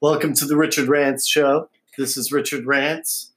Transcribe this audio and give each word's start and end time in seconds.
Welcome 0.00 0.34
to 0.34 0.44
the 0.44 0.56
Richard 0.56 0.88
Rants 0.88 1.26
Show. 1.26 1.70
This 1.96 2.16
is 2.16 2.32
Richard 2.32 2.66
Rants. 2.66 3.30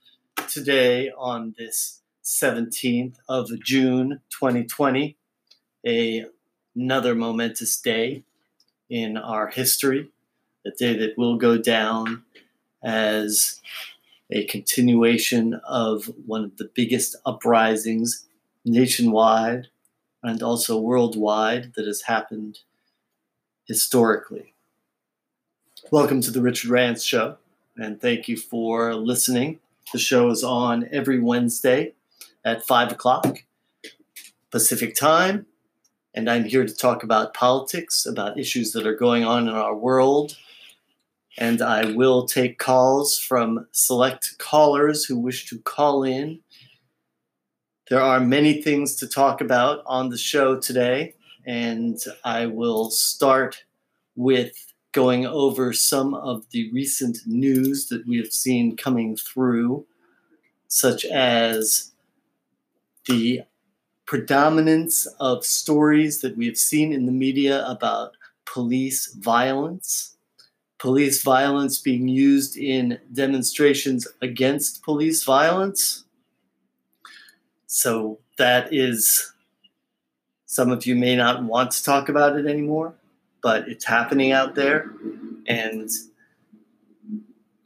Today, 0.49 1.11
on 1.17 1.55
this 1.57 2.01
17th 2.23 3.15
of 3.29 3.49
June 3.63 4.21
2020, 4.31 5.15
a, 5.85 6.25
another 6.75 7.15
momentous 7.15 7.79
day 7.79 8.23
in 8.89 9.15
our 9.15 9.47
history, 9.47 10.09
a 10.65 10.71
day 10.71 10.97
that 10.97 11.17
will 11.17 11.37
go 11.37 11.57
down 11.57 12.23
as 12.83 13.61
a 14.31 14.45
continuation 14.45 15.53
of 15.67 16.11
one 16.25 16.43
of 16.43 16.57
the 16.57 16.69
biggest 16.73 17.15
uprisings 17.25 18.25
nationwide 18.65 19.67
and 20.23 20.41
also 20.41 20.77
worldwide 20.77 21.73
that 21.75 21.85
has 21.85 22.01
happened 22.01 22.59
historically. 23.67 24.54
Welcome 25.91 26.19
to 26.21 26.31
the 26.31 26.41
Richard 26.41 26.71
Rants 26.71 27.03
Show, 27.03 27.37
and 27.77 28.01
thank 28.01 28.27
you 28.27 28.37
for 28.37 28.95
listening. 28.95 29.59
The 29.93 29.99
show 29.99 30.31
is 30.31 30.43
on 30.43 30.89
every 30.91 31.19
Wednesday 31.19 31.93
at 32.43 32.65
5 32.65 32.93
o'clock 32.93 33.43
Pacific 34.49 34.95
Time, 34.95 35.45
and 36.15 36.27
I'm 36.27 36.45
here 36.45 36.65
to 36.65 36.73
talk 36.73 37.03
about 37.03 37.35
politics, 37.35 38.07
about 38.07 38.39
issues 38.39 38.71
that 38.71 38.87
are 38.87 38.95
going 38.95 39.25
on 39.25 39.47
in 39.47 39.53
our 39.53 39.75
world. 39.75 40.35
And 41.37 41.61
I 41.61 41.91
will 41.91 42.25
take 42.25 42.57
calls 42.57 43.19
from 43.19 43.67
select 43.71 44.39
callers 44.39 45.05
who 45.05 45.19
wish 45.19 45.47
to 45.49 45.59
call 45.59 46.03
in. 46.03 46.39
There 47.89 48.01
are 48.01 48.19
many 48.19 48.63
things 48.63 48.95
to 48.95 49.07
talk 49.07 49.39
about 49.39 49.83
on 49.85 50.09
the 50.09 50.17
show 50.17 50.59
today, 50.59 51.13
and 51.45 52.03
I 52.23 52.47
will 52.47 52.89
start 52.89 53.65
with 54.15 54.73
going 54.95 55.25
over 55.25 55.73
some 55.73 56.13
of 56.13 56.49
the 56.51 56.71
recent 56.71 57.17
news 57.25 57.87
that 57.87 58.07
we 58.07 58.15
have 58.15 58.31
seen 58.31 58.77
coming 58.77 59.17
through, 59.17 59.85
such 60.69 61.03
as 61.03 61.91
the 63.05 63.41
predominance 64.05 65.05
of 65.19 65.45
stories 65.45 66.21
that 66.21 66.37
we 66.37 66.45
have 66.45 66.57
seen 66.57 66.93
in 66.93 67.05
the 67.05 67.11
media 67.11 67.67
about 67.67 68.15
police 68.45 69.13
violence, 69.15 70.15
police 70.77 71.21
violence 71.23 71.77
being 71.77 72.07
used 72.07 72.55
in 72.55 72.97
demonstrations 73.11 74.07
against 74.21 74.81
police 74.81 75.25
violence. 75.25 76.05
So 77.67 78.19
that 78.37 78.73
is, 78.73 79.33
some 80.45 80.71
of 80.71 80.85
you 80.85 80.95
may 80.95 81.17
not 81.17 81.43
want 81.43 81.71
to 81.71 81.83
talk 81.83 82.07
about 82.07 82.39
it 82.39 82.45
anymore 82.45 82.95
but 83.45 83.69
it's 83.69 83.85
happening 83.85 84.31
out 84.31 84.55
there. 84.55 84.91
And 85.45 85.87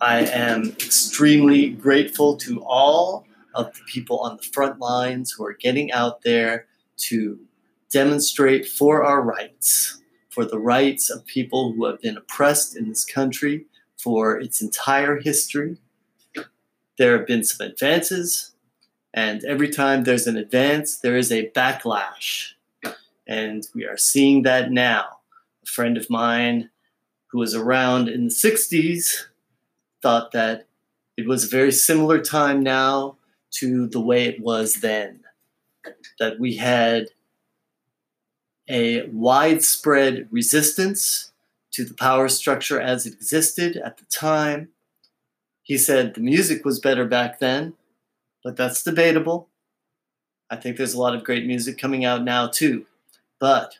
I 0.02 0.26
am 0.26 0.72
extremely 0.72 1.70
grateful 1.70 2.36
to 2.40 2.62
all 2.66 3.26
of 3.56 3.74
the 3.74 3.80
people 3.88 4.20
on 4.20 4.36
the 4.36 4.44
front 4.44 4.82
lines 4.82 5.32
who 5.32 5.46
are 5.46 5.54
getting 5.54 5.90
out 5.94 6.24
there 6.24 6.66
to 7.08 7.40
demonstrate 7.90 8.68
for 8.68 9.06
our 9.06 9.22
rights, 9.22 10.02
for 10.28 10.44
the 10.44 10.60
rights 10.60 11.10
of 11.10 11.26
people 11.26 11.72
who 11.72 11.86
have 11.86 12.02
been 12.02 12.18
oppressed 12.18 12.76
in 12.76 12.90
this 12.90 13.06
country 13.06 13.66
for 13.98 14.38
its 14.38 14.62
entire 14.62 15.22
history. 15.22 15.78
There 16.98 17.18
have 17.18 17.26
been 17.26 17.46
some 17.46 17.66
advances, 17.66 18.52
and 19.14 19.46
every 19.46 19.70
time 19.70 20.04
there's 20.04 20.28
an 20.28 20.36
advance, 20.36 20.98
there 20.98 21.16
is 21.16 21.32
a 21.32 21.50
backlash. 21.52 22.56
And 23.26 23.66
we 23.74 23.86
are 23.86 23.96
seeing 23.96 24.42
that 24.42 24.74
now 24.74 25.19
friend 25.66 25.98
of 25.98 26.10
mine 26.10 26.70
who 27.32 27.40
was 27.40 27.56
around 27.56 28.10
in 28.10 28.26
the 28.26 28.34
60s 28.34 29.26
thought 30.02 30.32
that 30.32 30.68
it 31.18 31.28
was 31.28 31.44
a 31.44 31.50
very 31.50 31.72
similar 31.72 32.22
time 32.22 32.62
now 32.62 33.18
to 33.52 33.88
the 33.88 34.00
way 34.00 34.26
it 34.26 34.40
was 34.40 34.76
then. 34.76 35.22
That 36.20 36.40
we 36.40 36.56
had 36.56 37.08
a 38.70 39.08
widespread 39.08 40.28
resistance 40.32 41.32
to 41.72 41.84
the 41.84 41.94
power 41.94 42.30
structure 42.30 42.80
as 42.80 43.06
it 43.06 43.14
existed 43.14 43.78
at 43.78 43.98
the 43.98 44.06
time. 44.06 44.70
He 45.64 45.78
said 45.78 46.14
the 46.14 46.22
music 46.22 46.66
was 46.66 46.80
better 46.80 47.06
back 47.06 47.40
then, 47.40 47.74
but 48.44 48.56
that's 48.56 48.84
debatable. 48.84 49.50
I 50.50 50.56
think 50.56 50.78
there's 50.78 50.94
a 50.94 51.00
lot 51.00 51.16
of 51.16 51.24
great 51.24 51.46
music 51.46 51.78
coming 51.78 52.06
out 52.06 52.24
now 52.24 52.48
too. 52.48 52.86
But 53.40 53.78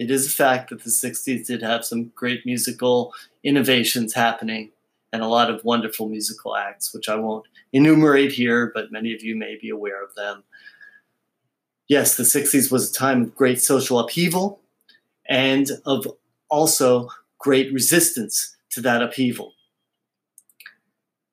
it 0.00 0.10
is 0.10 0.26
a 0.26 0.30
fact 0.30 0.70
that 0.70 0.82
the 0.82 0.88
60s 0.88 1.46
did 1.46 1.60
have 1.60 1.84
some 1.84 2.10
great 2.14 2.46
musical 2.46 3.12
innovations 3.44 4.14
happening 4.14 4.70
and 5.12 5.20
a 5.20 5.28
lot 5.28 5.50
of 5.50 5.62
wonderful 5.62 6.08
musical 6.08 6.56
acts, 6.56 6.94
which 6.94 7.10
I 7.10 7.16
won't 7.16 7.44
enumerate 7.74 8.32
here, 8.32 8.72
but 8.74 8.90
many 8.90 9.12
of 9.12 9.22
you 9.22 9.36
may 9.36 9.58
be 9.60 9.68
aware 9.68 10.02
of 10.02 10.14
them. 10.14 10.42
Yes, 11.86 12.16
the 12.16 12.22
60s 12.22 12.72
was 12.72 12.88
a 12.88 12.94
time 12.94 13.20
of 13.20 13.34
great 13.34 13.60
social 13.60 13.98
upheaval 13.98 14.62
and 15.28 15.68
of 15.84 16.06
also 16.48 17.10
great 17.38 17.70
resistance 17.70 18.56
to 18.70 18.80
that 18.80 19.02
upheaval. 19.02 19.52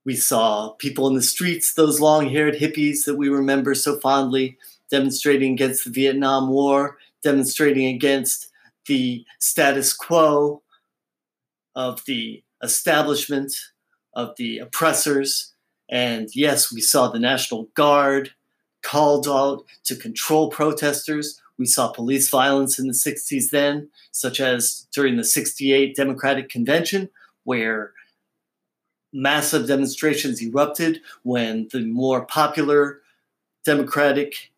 We 0.03 0.15
saw 0.15 0.71
people 0.71 1.07
in 1.07 1.15
the 1.15 1.21
streets, 1.21 1.73
those 1.73 2.01
long 2.01 2.27
haired 2.27 2.55
hippies 2.55 3.05
that 3.05 3.15
we 3.15 3.29
remember 3.29 3.75
so 3.75 3.97
fondly, 3.97 4.57
demonstrating 4.91 5.53
against 5.53 5.85
the 5.85 5.89
Vietnam 5.89 6.49
War, 6.49 6.97
demonstrating 7.23 7.85
against 7.95 8.49
the 8.87 9.25
status 9.39 9.93
quo 9.93 10.61
of 11.75 12.03
the 12.05 12.43
establishment, 12.63 13.53
of 14.13 14.35
the 14.37 14.57
oppressors. 14.57 15.53
And 15.89 16.29
yes, 16.33 16.73
we 16.73 16.81
saw 16.81 17.07
the 17.07 17.19
National 17.19 17.65
Guard 17.75 18.31
called 18.81 19.27
out 19.27 19.63
to 19.85 19.95
control 19.95 20.49
protesters. 20.49 21.39
We 21.57 21.65
saw 21.65 21.91
police 21.91 22.29
violence 22.29 22.79
in 22.79 22.87
the 22.87 22.93
60s 22.93 23.49
then, 23.51 23.89
such 24.11 24.39
as 24.39 24.87
during 24.91 25.17
the 25.17 25.23
68 25.23 25.95
Democratic 25.95 26.49
Convention, 26.49 27.09
where 27.43 27.93
massive 29.13 29.67
demonstrations 29.67 30.41
erupted 30.41 31.01
when 31.23 31.67
the 31.71 31.81
more 31.81 32.25
popular 32.25 33.01
Democratic 33.65 34.51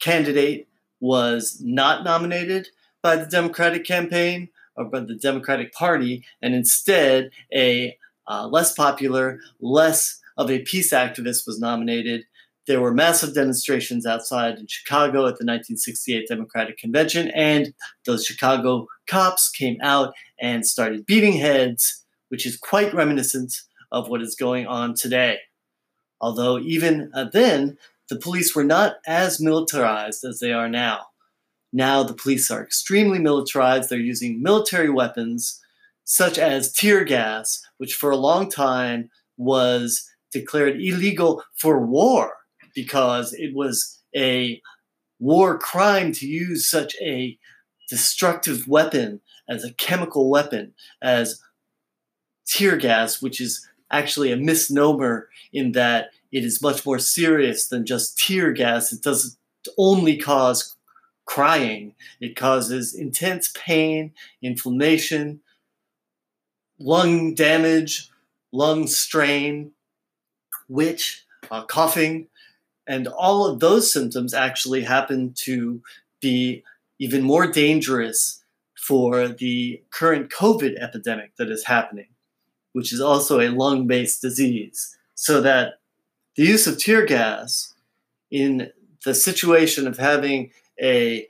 candidate 0.00 0.68
was 1.00 1.60
not 1.62 2.04
nominated 2.04 2.68
by 3.02 3.16
the 3.16 3.26
Democratic 3.26 3.84
campaign 3.84 4.48
or 4.76 4.84
by 4.84 5.00
the 5.00 5.14
Democratic 5.14 5.72
Party, 5.72 6.24
and 6.42 6.54
instead 6.54 7.30
a 7.54 7.96
uh, 8.28 8.46
less 8.46 8.72
popular, 8.72 9.40
less 9.60 10.20
of 10.36 10.50
a 10.50 10.60
peace 10.60 10.92
activist 10.92 11.46
was 11.46 11.58
nominated. 11.60 12.24
There 12.66 12.80
were 12.80 12.94
massive 12.94 13.34
demonstrations 13.34 14.06
outside 14.06 14.58
in 14.58 14.66
Chicago 14.68 15.20
at 15.20 15.38
the 15.38 15.46
1968 15.46 16.28
Democratic 16.28 16.78
Convention, 16.78 17.30
and 17.34 17.74
those 18.06 18.24
Chicago 18.24 18.86
cops 19.08 19.50
came 19.50 19.78
out 19.82 20.14
and 20.40 20.66
started 20.66 21.06
beating 21.06 21.32
heads, 21.34 22.04
which 22.28 22.46
is 22.46 22.56
quite 22.56 22.94
reminiscent 22.94 23.54
of 23.90 24.08
what 24.08 24.22
is 24.22 24.36
going 24.36 24.66
on 24.66 24.94
today. 24.94 25.38
Although, 26.20 26.58
even 26.58 27.10
uh, 27.14 27.24
then, 27.32 27.76
the 28.08 28.16
police 28.16 28.54
were 28.54 28.64
not 28.64 28.96
as 29.06 29.40
militarized 29.40 30.24
as 30.24 30.38
they 30.38 30.52
are 30.52 30.68
now. 30.68 31.06
Now 31.72 32.02
the 32.02 32.14
police 32.14 32.50
are 32.50 32.62
extremely 32.62 33.18
militarized. 33.18 33.88
They're 33.88 33.98
using 33.98 34.42
military 34.42 34.90
weapons, 34.90 35.60
such 36.04 36.38
as 36.38 36.72
tear 36.72 37.04
gas, 37.04 37.62
which 37.78 37.94
for 37.94 38.10
a 38.10 38.16
long 38.16 38.50
time 38.50 39.10
was 39.36 40.08
declared 40.32 40.80
illegal 40.80 41.42
for 41.56 41.84
war 41.84 42.34
because 42.74 43.32
it 43.34 43.54
was 43.54 44.00
a 44.16 44.60
war 45.18 45.58
crime 45.58 46.12
to 46.12 46.26
use 46.26 46.68
such 46.68 46.96
a 47.00 47.38
destructive 47.88 48.66
weapon 48.66 49.20
as 49.48 49.64
a 49.64 49.72
chemical 49.74 50.30
weapon 50.30 50.72
as 51.02 51.40
tear 52.46 52.76
gas, 52.76 53.20
which 53.20 53.40
is 53.40 53.66
actually 53.90 54.32
a 54.32 54.36
misnomer 54.36 55.28
in 55.52 55.72
that 55.72 56.10
it 56.32 56.44
is 56.44 56.62
much 56.62 56.86
more 56.86 56.98
serious 56.98 57.66
than 57.66 57.84
just 57.84 58.18
tear 58.18 58.52
gas. 58.52 58.92
It 58.92 59.02
doesn't 59.02 59.34
only 59.76 60.16
cause 60.16 60.76
crying, 61.30 61.94
it 62.20 62.34
causes 62.34 62.92
intense 62.92 63.52
pain, 63.54 64.12
inflammation, 64.42 65.40
lung 66.80 67.34
damage, 67.34 68.10
lung 68.50 68.88
strain, 68.88 69.70
which, 70.66 71.24
uh, 71.52 71.62
coughing, 71.62 72.26
and 72.84 73.06
all 73.06 73.46
of 73.46 73.60
those 73.60 73.92
symptoms 73.92 74.34
actually 74.34 74.82
happen 74.82 75.32
to 75.32 75.80
be 76.20 76.64
even 76.98 77.22
more 77.22 77.46
dangerous 77.46 78.42
for 78.74 79.28
the 79.28 79.80
current 79.90 80.32
COVID 80.32 80.82
epidemic 80.82 81.36
that 81.36 81.48
is 81.48 81.64
happening, 81.66 82.08
which 82.72 82.92
is 82.92 83.00
also 83.00 83.38
a 83.38 83.50
lung 83.50 83.86
based 83.86 84.20
disease. 84.20 84.96
So 85.14 85.40
that 85.42 85.74
the 86.34 86.42
use 86.42 86.66
of 86.66 86.76
tear 86.76 87.06
gas 87.06 87.74
in 88.32 88.72
the 89.04 89.14
situation 89.14 89.86
of 89.86 89.96
having 89.96 90.50
a 90.80 91.26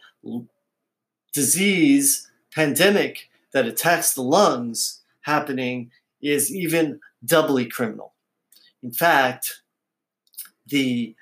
disease 1.33 2.31
pandemic 2.55 3.31
that 3.53 3.67
attacks 3.67 4.15
the 4.15 4.23
lungs 4.23 5.01
happening 5.23 5.91
is 6.21 6.55
even 6.55 7.01
doubly 7.25 7.67
criminal. 7.67 8.15
In 8.83 8.93
fact, 8.93 9.63
the 10.67 11.15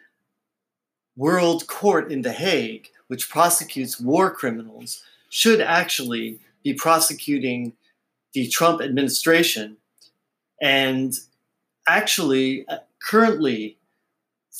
World 1.17 1.67
Court 1.67 2.13
in 2.13 2.23
The 2.23 2.33
Hague, 2.33 2.89
which 3.09 3.29
prosecutes 3.29 4.01
war 4.01 4.31
criminals, 4.31 5.03
should 5.31 5.61
actually 5.61 6.39
be 6.63 6.75
prosecuting 6.75 7.73
the 8.33 8.49
Trump 8.49 8.81
administration. 8.81 9.79
And 10.61 11.15
actually, 11.89 12.67
uh, 12.69 12.79
currently, 13.03 13.79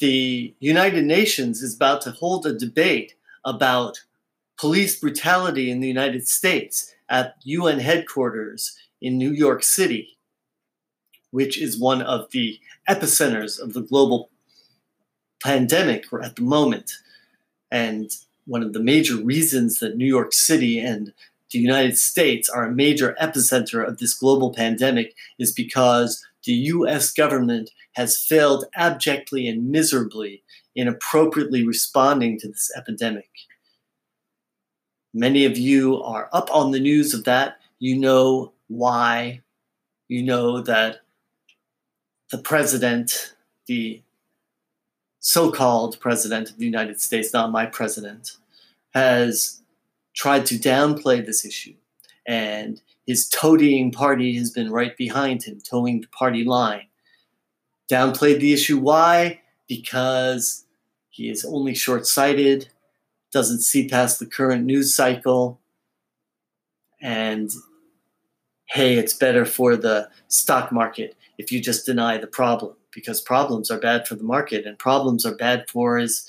the 0.01 0.55
United 0.59 1.05
Nations 1.05 1.63
is 1.63 1.75
about 1.75 2.01
to 2.03 2.11
hold 2.11 2.47
a 2.47 2.59
debate 2.59 3.15
about 3.49 4.05
police 4.59 4.99
brutality 4.99 5.71
in 5.71 5.81
the 5.81 5.89
United 5.89 6.29
States 6.29 6.95
at 7.09 7.37
UN 7.45 7.79
headquarters 7.79 8.77
in 9.01 9.17
New 9.17 9.31
York 9.31 9.63
City, 9.63 10.19
which 11.31 11.61
is 11.61 11.79
one 11.79 12.03
of 12.03 12.31
the 12.33 12.59
epicenters 12.89 13.61
of 13.61 13.73
the 13.73 13.81
global 13.81 14.31
pandemic 15.43 16.05
at 16.23 16.37
the 16.37 16.43
moment. 16.43 16.93
And 17.71 18.11
one 18.47 18.63
of 18.63 18.73
the 18.73 18.81
major 18.81 19.17
reasons 19.17 19.79
that 19.79 19.97
New 19.97 20.07
York 20.07 20.33
City 20.33 20.81
and 20.81 21.13
the 21.51 21.59
United 21.59 21.97
States 21.97 22.49
are 22.49 22.65
a 22.65 22.75
major 22.75 23.17
epicenter 23.21 23.87
of 23.87 23.99
this 23.99 24.15
global 24.15 24.53
pandemic 24.53 25.15
is 25.39 25.53
because 25.53 26.25
the 26.45 26.53
US 26.53 27.13
government 27.13 27.71
has 27.93 28.23
failed 28.23 28.65
abjectly 28.77 29.49
and 29.49 29.71
miserably 29.71 30.43
in 30.79 30.87
appropriately 30.87 31.67
responding 31.67 32.39
to 32.39 32.47
this 32.47 32.71
epidemic. 32.77 33.29
Many 35.13 35.45
of 35.45 35.59
you 35.59 36.01
are 36.05 36.29
up 36.33 36.55
on 36.55 36.71
the 36.71 36.79
news 36.79 37.13
of 37.15 37.25
that. 37.25 37.57
You 37.81 37.99
know 37.99 38.53
why. 38.69 39.43
You 40.07 40.23
know 40.23 40.61
that 40.63 41.01
the 42.31 42.39
president, 42.39 43.35
the 43.67 44.01
so 45.19 45.51
called 45.51 45.99
president 45.99 46.49
of 46.49 46.59
the 46.59 46.65
United 46.65 47.01
States, 47.01 47.33
not 47.33 47.51
my 47.51 47.67
president, 47.67 48.37
has 48.95 49.61
tried 50.15 50.47
to 50.47 50.55
downplay 50.55 51.27
this 51.27 51.45
issue. 51.45 51.75
And 52.25 52.81
his 53.05 53.29
toadying 53.29 53.91
party 53.91 54.37
has 54.37 54.53
been 54.53 54.71
right 54.71 54.97
behind 54.97 55.43
him, 55.43 55.61
toeing 55.61 56.03
the 56.03 56.09
party 56.09 56.45
line. 56.45 56.87
Downplayed 57.91 58.39
the 58.39 58.53
issue. 58.53 58.79
Why? 58.79 59.41
Because 59.67 60.67
he 61.19 61.29
is 61.29 61.45
only 61.45 61.75
short 61.75 62.07
sighted, 62.07 62.69
doesn't 63.33 63.61
see 63.61 63.89
past 63.89 64.21
the 64.21 64.27
current 64.27 64.65
news 64.65 64.95
cycle, 64.95 65.59
and 67.03 67.51
hey, 68.67 68.95
it's 68.95 69.13
better 69.13 69.45
for 69.45 69.75
the 69.77 70.09
stock 70.29 70.71
market 70.71 71.17
if 71.37 71.51
you 71.51 71.61
just 71.61 71.85
deny 71.85 72.19
the 72.19 72.29
problem 72.29 72.77
because 72.93 73.21
problems 73.21 73.69
are 73.69 73.81
bad 73.81 74.07
for 74.07 74.15
the 74.15 74.23
market 74.23 74.65
and 74.65 74.79
problems 74.79 75.27
are 75.27 75.35
bad 75.35 75.69
for 75.69 75.99
his 75.99 76.25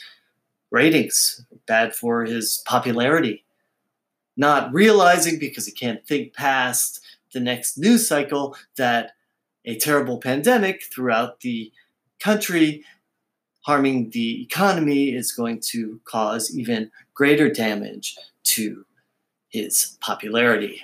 ratings, 0.71 1.45
bad 1.67 1.93
for 1.93 2.25
his 2.25 2.63
popularity. 2.65 3.43
Not 4.35 4.73
realizing 4.73 5.37
because 5.37 5.67
he 5.67 5.71
can't 5.71 6.05
think 6.07 6.33
past 6.33 6.99
the 7.31 7.39
next 7.39 7.77
news 7.77 8.07
cycle 8.07 8.55
that 8.75 9.11
a 9.65 9.77
terrible 9.77 10.17
pandemic 10.17 10.83
throughout 10.91 11.41
the 11.41 11.71
country 12.19 12.83
harming 13.69 14.09
the 14.09 14.41
economy 14.41 15.13
is 15.13 15.31
going 15.31 15.59
to 15.61 16.01
cause 16.03 16.57
even 16.57 16.89
greater 17.13 17.51
damage 17.51 18.17
to 18.43 18.83
his 19.49 19.95
popularity. 20.01 20.81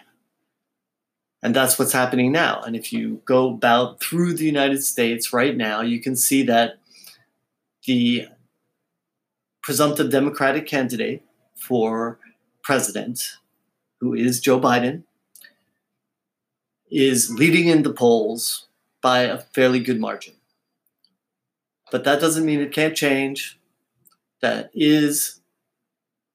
And 1.42 1.56
that's 1.56 1.80
what's 1.80 1.94
happening 1.94 2.32
now. 2.32 2.62
And 2.62 2.76
if 2.76 2.94
you 2.94 3.24
go 3.26 3.50
about 3.50 4.02
through 4.02 4.36
the 4.36 4.46
United 4.46 4.84
States 4.84 5.34
right 5.34 5.58
now, 5.58 5.82
you 5.82 6.00
can 6.00 6.16
see 6.16 6.44
that 6.44 6.78
the 7.88 8.28
presumptive 9.64 10.12
Democratic 10.12 10.68
candidate 10.68 11.24
for 11.56 12.20
president, 12.62 13.20
who 14.00 14.14
is 14.14 14.40
Joe 14.40 14.60
Biden, 14.60 15.02
is 16.92 17.32
leading 17.32 17.68
in 17.68 17.82
the 17.82 17.94
polls 17.94 18.68
by 19.02 19.22
a 19.22 19.40
fairly 19.56 19.80
good 19.80 20.00
margin. 20.00 20.35
But 21.92 22.04
that 22.04 22.20
doesn't 22.20 22.46
mean 22.46 22.62
it 22.62 22.74
can't 22.74 22.96
change. 22.96 23.60
That 24.42 24.72
is 24.74 25.42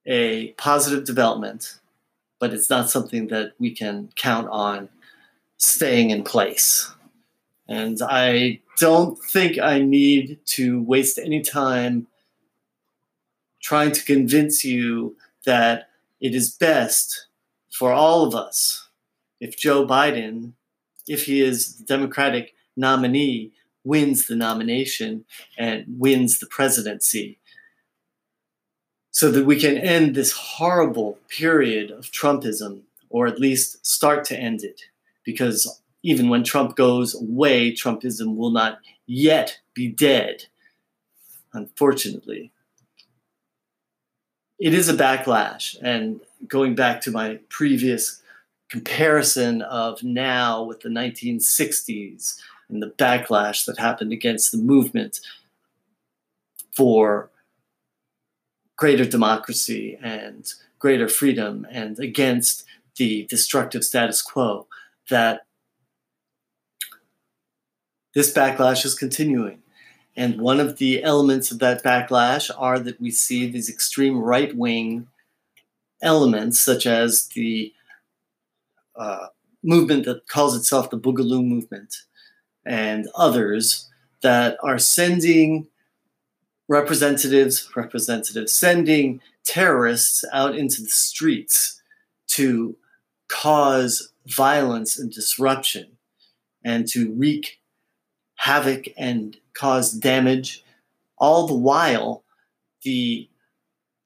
a 0.05 0.53
positive 0.53 1.05
development, 1.05 1.79
but 2.39 2.53
it's 2.53 2.69
not 2.69 2.89
something 2.89 3.27
that 3.27 3.53
we 3.59 3.71
can 3.71 4.09
count 4.15 4.47
on 4.49 4.89
staying 5.57 6.09
in 6.09 6.23
place. 6.23 6.91
And 7.67 7.99
I 8.01 8.59
don't 8.79 9.17
think 9.19 9.59
I 9.59 9.79
need 9.79 10.39
to 10.47 10.81
waste 10.81 11.17
any 11.17 11.41
time 11.41 12.07
trying 13.61 13.91
to 13.91 14.03
convince 14.03 14.65
you 14.65 15.15
that 15.45 15.89
it 16.19 16.33
is 16.33 16.51
best 16.51 17.27
for 17.71 17.93
all 17.93 18.25
of 18.25 18.35
us 18.35 18.89
if 19.39 19.57
Joe 19.57 19.85
Biden, 19.85 20.53
if 21.07 21.25
he 21.25 21.41
is 21.41 21.75
the 21.75 21.83
Democratic 21.83 22.53
nominee, 22.75 23.51
wins 23.83 24.27
the 24.27 24.35
nomination 24.35 25.25
and 25.57 25.85
wins 25.87 26.39
the 26.39 26.45
presidency 26.45 27.39
so 29.11 29.29
that 29.31 29.45
we 29.45 29.59
can 29.59 29.77
end 29.77 30.15
this 30.15 30.31
horrible 30.31 31.19
period 31.27 31.91
of 31.91 32.05
Trumpism, 32.11 32.81
or 33.09 33.27
at 33.27 33.39
least 33.39 33.85
start 33.85 34.23
to 34.25 34.37
end 34.37 34.63
it 34.63 34.81
because 35.23 35.81
even 36.03 36.29
when 36.29 36.43
Trump 36.43 36.75
goes 36.75 37.13
away, 37.13 37.71
Trumpism 37.71 38.35
will 38.35 38.51
not 38.51 38.79
yet 39.05 39.59
be 39.73 39.87
dead, 39.87 40.45
unfortunately. 41.53 42.51
It 44.57 44.73
is 44.73 44.89
a 44.89 44.93
backlash. 44.93 45.75
And 45.81 46.21
going 46.47 46.75
back 46.75 47.01
to 47.01 47.11
my 47.11 47.39
previous 47.49 48.21
comparison 48.69 49.61
of 49.63 50.01
now 50.01 50.63
with 50.63 50.79
the 50.79 50.89
1960s 50.89 52.37
and 52.71 52.81
the 52.81 52.91
backlash 52.91 53.65
that 53.65 53.77
happened 53.77 54.11
against 54.11 54.51
the 54.51 54.57
movement 54.57 55.19
for 56.71 57.29
greater 58.77 59.05
democracy 59.05 59.99
and 60.01 60.53
greater 60.79 61.07
freedom 61.07 61.67
and 61.69 61.99
against 61.99 62.65
the 62.95 63.25
destructive 63.29 63.83
status 63.83 64.21
quo 64.21 64.65
that 65.09 65.41
this 68.13 68.33
backlash 68.33 68.83
is 68.85 68.95
continuing. 68.95 69.59
And 70.15 70.41
one 70.41 70.59
of 70.59 70.77
the 70.77 71.03
elements 71.03 71.51
of 71.51 71.59
that 71.59 71.83
backlash 71.83 72.49
are 72.57 72.79
that 72.79 72.99
we 72.99 73.11
see 73.11 73.49
these 73.49 73.69
extreme 73.69 74.17
right 74.17 74.55
wing 74.55 75.07
elements, 76.01 76.59
such 76.59 76.85
as 76.85 77.27
the 77.27 77.73
uh, 78.95 79.27
movement 79.63 80.05
that 80.05 80.27
calls 80.27 80.55
itself 80.55 80.89
the 80.89 80.99
Boogaloo 80.99 81.45
movement 81.45 81.95
and 82.65 83.07
others 83.15 83.89
that 84.21 84.57
are 84.63 84.77
sending 84.77 85.67
representatives, 86.67 87.69
representatives, 87.75 88.53
sending 88.53 89.21
terrorists 89.43 90.23
out 90.31 90.55
into 90.55 90.81
the 90.81 90.89
streets 90.89 91.81
to 92.27 92.75
cause 93.27 94.13
violence 94.25 94.97
and 94.97 95.11
disruption 95.11 95.97
and 96.63 96.87
to 96.87 97.11
wreak 97.13 97.59
havoc 98.35 98.85
and 98.97 99.37
cause 99.53 99.91
damage. 99.91 100.63
All 101.17 101.47
the 101.47 101.55
while, 101.55 102.23
the 102.83 103.29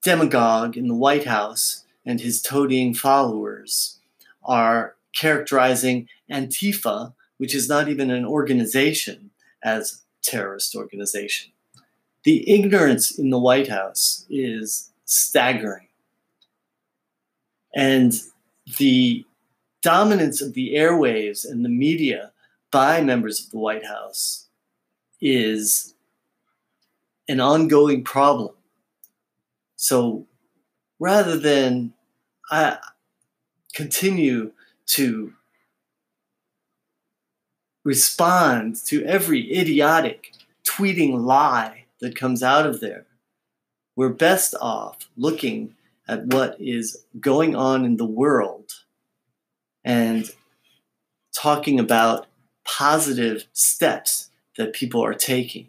demagogue 0.02 0.76
in 0.76 0.88
the 0.88 0.94
White 0.94 1.24
House 1.24 1.84
and 2.04 2.20
his 2.20 2.42
toadying 2.42 2.94
followers 2.94 3.98
are 4.44 4.94
characterizing 5.14 6.08
Antifa, 6.30 7.14
which 7.38 7.54
is 7.54 7.68
not 7.68 7.88
even 7.88 8.10
an 8.10 8.24
organization, 8.24 9.30
as 9.62 10.02
terrorist 10.22 10.74
organization. 10.74 11.52
The 12.24 12.48
ignorance 12.50 13.18
in 13.18 13.30
the 13.30 13.38
White 13.38 13.68
House 13.68 14.26
is 14.28 14.90
staggering. 15.04 15.88
And 17.74 18.20
the 18.78 19.24
dominance 19.82 20.40
of 20.40 20.54
the 20.54 20.74
airwaves 20.74 21.48
and 21.48 21.64
the 21.64 21.68
media 21.68 22.32
by 22.70 23.00
members 23.00 23.44
of 23.44 23.50
the 23.50 23.58
White 23.58 23.86
House 23.86 24.48
is 25.20 25.94
an 27.28 27.40
ongoing 27.40 28.02
problem. 28.02 28.54
So 29.76 30.26
rather 30.98 31.36
than 31.36 31.92
I 32.50 32.78
continue 33.74 34.52
to 34.86 35.32
respond 37.86 38.74
to 38.74 39.04
every 39.04 39.56
idiotic 39.56 40.32
tweeting 40.66 41.20
lie 41.24 41.84
that 42.00 42.16
comes 42.16 42.42
out 42.42 42.66
of 42.66 42.80
there, 42.80 43.06
we're 43.94 44.08
best 44.08 44.56
off 44.60 45.08
looking 45.16 45.76
at 46.08 46.26
what 46.26 46.56
is 46.60 47.04
going 47.20 47.54
on 47.54 47.84
in 47.84 47.96
the 47.96 48.04
world 48.04 48.72
and 49.84 50.28
talking 51.32 51.78
about 51.78 52.26
positive 52.64 53.46
steps 53.52 54.30
that 54.58 54.72
people 54.72 55.02
are 55.02 55.14
taking 55.14 55.68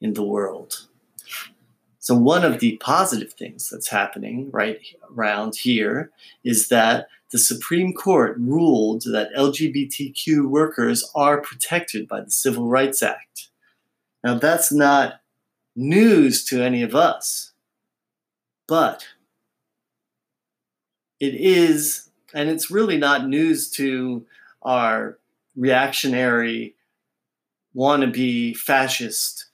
in 0.00 0.14
the 0.14 0.24
world. 0.24 0.88
So, 2.00 2.16
one 2.16 2.44
of 2.44 2.58
the 2.58 2.76
positive 2.78 3.32
things 3.32 3.70
that's 3.70 3.88
happening 3.88 4.50
right 4.50 4.80
around 5.08 5.54
here 5.54 6.10
is 6.42 6.68
that 6.68 7.06
the 7.34 7.38
Supreme 7.40 7.92
Court 7.92 8.36
ruled 8.38 9.02
that 9.06 9.34
LGBTQ 9.36 10.48
workers 10.48 11.10
are 11.16 11.40
protected 11.40 12.06
by 12.06 12.20
the 12.20 12.30
Civil 12.30 12.68
Rights 12.68 13.02
Act. 13.02 13.48
Now, 14.22 14.38
that's 14.38 14.70
not 14.70 15.14
news 15.74 16.44
to 16.44 16.62
any 16.62 16.84
of 16.84 16.94
us, 16.94 17.50
but 18.68 19.08
it 21.18 21.34
is, 21.34 22.08
and 22.32 22.48
it's 22.48 22.70
really 22.70 22.98
not 22.98 23.26
news 23.26 23.68
to 23.72 24.24
our 24.62 25.18
reactionary, 25.56 26.76
wannabe 27.74 28.56
fascist 28.56 29.46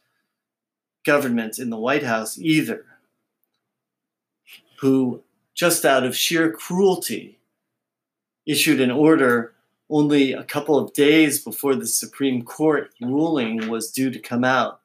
government 1.07 1.59
in 1.59 1.71
the 1.71 1.79
White 1.79 2.05
House 2.05 2.39
either, 2.39 2.85
who, 4.81 5.23
just 5.55 5.87
out 5.87 6.05
of 6.05 6.15
sheer 6.15 6.53
cruelty, 6.53 7.39
issued 8.51 8.81
an 8.81 8.91
order 8.91 9.55
only 9.89 10.33
a 10.33 10.43
couple 10.43 10.77
of 10.77 10.93
days 10.93 11.43
before 11.43 11.77
the 11.77 11.87
Supreme 11.87 12.43
Court 12.43 12.93
ruling 13.01 13.69
was 13.69 13.93
due 13.93 14.11
to 14.11 14.19
come 14.19 14.45
out 14.45 14.81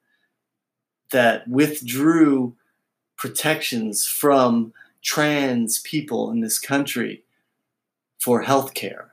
that 1.12 1.48
withdrew 1.48 2.56
protections 3.18 4.08
from 4.08 4.72
trans 5.04 5.80
people 5.80 6.30
in 6.32 6.42
this 6.42 6.60
country 6.60 7.24
for 8.20 8.42
health 8.42 8.74
care. 8.74 9.12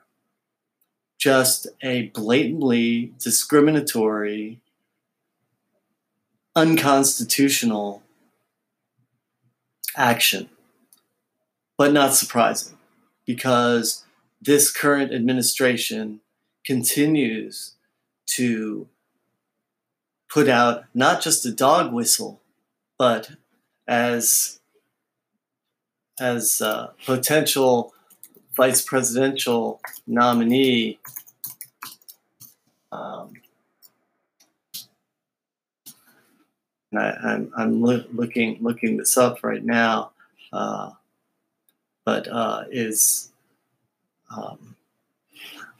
Just 1.18 1.66
a 1.82 2.09
blatantly 2.09 3.12
discriminatory, 3.18 4.61
unconstitutional 6.56 8.02
action. 9.97 10.50
But 11.78 11.92
not 11.92 12.14
surprising 12.14 12.76
because 13.25 14.04
this 14.44 14.72
current 14.72 15.12
administration 15.12 16.20
continues 16.66 17.75
to 18.26 18.88
put 20.28 20.49
out 20.49 20.84
not 20.94 21.20
just 21.20 21.46
a 21.46 21.52
dog 21.52 21.92
whistle, 21.92 22.40
but 22.99 23.30
as 23.87 24.61
as 26.20 26.61
a 26.61 26.92
potential 27.06 27.92
vice 28.56 28.82
presidential 28.82 29.80
nominee. 30.06 30.99
Um, 32.90 33.32
I, 36.94 37.08
am 37.08 37.16
I'm, 37.25 37.52
I'm 37.56 37.82
lo- 37.82 38.04
looking 38.12 38.58
looking 38.61 38.96
this 38.96 39.16
up 39.16 39.42
right 39.42 39.64
now, 39.64 40.12
uh, 40.52 40.90
but 42.04 42.28
uh, 42.28 42.64
is 42.70 43.32
um, 44.37 44.77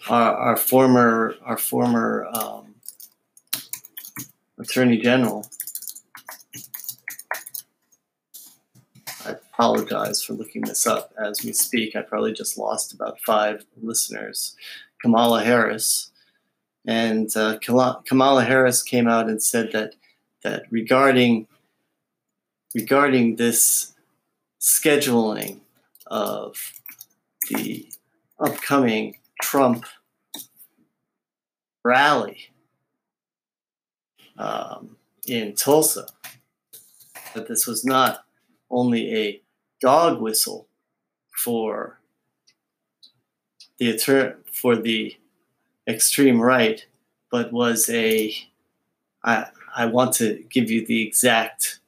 our, 0.09 0.35
our 0.37 0.57
former 0.57 1.35
our 1.45 1.57
former 1.57 2.27
um, 2.35 2.75
attorney 4.59 4.99
general. 4.99 5.47
I 9.25 9.31
apologize 9.31 10.23
for 10.23 10.33
looking 10.33 10.63
this 10.63 10.87
up 10.87 11.13
as 11.19 11.45
we 11.45 11.53
speak. 11.53 11.95
I 11.95 12.03
probably 12.03 12.33
just 12.33 12.59
lost 12.59 12.93
about 12.93 13.21
five 13.21 13.65
listeners. 13.81 14.57
Kamala 15.01 15.45
Harris, 15.45 16.11
and 16.87 17.35
uh, 17.37 17.59
Kamala 17.59 18.45
Harris 18.45 18.83
came 18.83 19.09
out 19.09 19.29
and 19.29 19.43
said 19.43 19.71
that 19.73 19.95
that 20.43 20.65
regarding 20.71 21.47
regarding 22.75 23.37
this 23.37 23.95
scheduling 24.61 25.61
of 26.07 26.73
the 27.51 27.89
upcoming 28.43 29.17
Trump 29.41 29.87
rally 31.85 32.51
um, 34.37 34.97
in 35.27 35.55
Tulsa. 35.55 36.07
That 37.35 37.49
this 37.49 37.67
was 37.67 37.85
not 37.85 38.25
only 38.71 39.15
a 39.15 39.43
dog 39.81 40.21
whistle 40.21 40.67
for 41.31 41.99
the 43.79 44.37
for 44.53 44.77
the 44.77 45.17
extreme 45.89 46.41
right, 46.41 46.85
but 47.31 47.53
was 47.53 47.89
a 47.89 48.35
I, 49.25 49.47
I 49.75 49.87
want 49.87 50.15
to 50.15 50.45
give 50.51 50.71
you 50.71 50.85
the 50.87 51.07
exact 51.07 51.81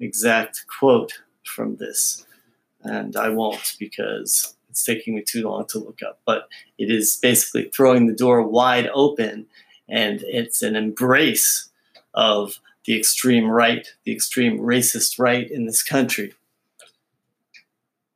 exact 0.00 0.64
quote 0.66 1.12
from 1.44 1.76
this, 1.76 2.24
and 2.82 3.14
I 3.16 3.28
won't 3.28 3.76
because 3.78 4.56
it's 4.72 4.82
taking 4.82 5.14
me 5.14 5.22
too 5.22 5.48
long 5.48 5.66
to 5.66 5.78
look 5.78 6.00
up. 6.02 6.20
But 6.26 6.48
it 6.78 6.90
is 6.90 7.16
basically 7.16 7.64
throwing 7.68 8.06
the 8.06 8.14
door 8.14 8.42
wide 8.42 8.88
open, 8.94 9.46
and 9.88 10.22
it's 10.22 10.62
an 10.62 10.74
embrace 10.74 11.68
of 12.14 12.58
the 12.86 12.98
extreme 12.98 13.48
right, 13.48 13.86
the 14.04 14.12
extreme 14.12 14.58
racist 14.58 15.18
right 15.18 15.48
in 15.48 15.66
this 15.66 15.82
country. 15.82 16.32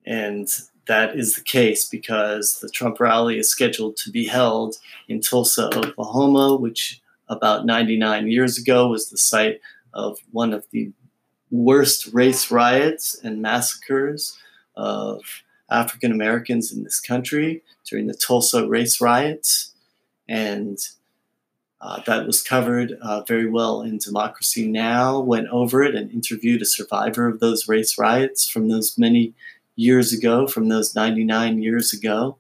And 0.07 0.49
that 0.89 1.15
is 1.17 1.35
the 1.35 1.43
case 1.43 1.85
because 1.85 2.61
the 2.61 2.71
Trump 2.71 3.01
rally 3.01 3.39
is 3.39 3.51
scheduled 3.51 3.97
to 3.99 4.11
be 4.11 4.27
held 4.27 4.77
in 5.09 5.21
Tulsa, 5.21 5.67
Oklahoma, 5.77 6.57
which 6.57 7.03
about 7.29 7.67
99 7.67 8.29
years 8.29 8.57
ago 8.57 8.89
was 8.89 9.11
the 9.11 9.19
site 9.19 9.61
of 9.93 10.19
one 10.31 10.55
of 10.55 10.65
the 10.71 10.91
worst 11.51 12.13
race 12.15 12.51
riots 12.51 13.19
and 13.23 13.43
massacres 13.43 14.39
of 14.75 15.21
African 15.71 16.13
Americans 16.13 16.73
in 16.73 16.85
this 16.85 17.01
country 17.01 17.63
during 17.89 18.07
the 18.07 18.15
Tulsa 18.15 18.67
race 18.69 19.01
riots. 19.01 19.73
And 20.29 20.79
uh, 21.81 22.01
that 22.07 22.27
was 22.27 22.43
covered 22.43 22.93
uh, 23.03 23.23
very 23.23 23.49
well 23.49 23.83
in 23.83 23.99
Democracy 23.99 24.67
Now! 24.67 25.21
Went 25.21 25.49
over 25.49 25.83
it 25.83 25.95
and 25.95 26.11
interviewed 26.11 26.63
a 26.63 26.67
survivor 26.67 27.29
of 27.29 27.41
those 27.41 27.69
race 27.69 27.99
riots 27.99 28.49
from 28.49 28.69
those 28.69 28.97
many 28.97 29.35
years 29.77 30.13
ago, 30.13 30.47
from 30.47 30.69
those 30.69 30.95
99 30.95 31.63
years 31.63 31.93
ago. 31.93 32.39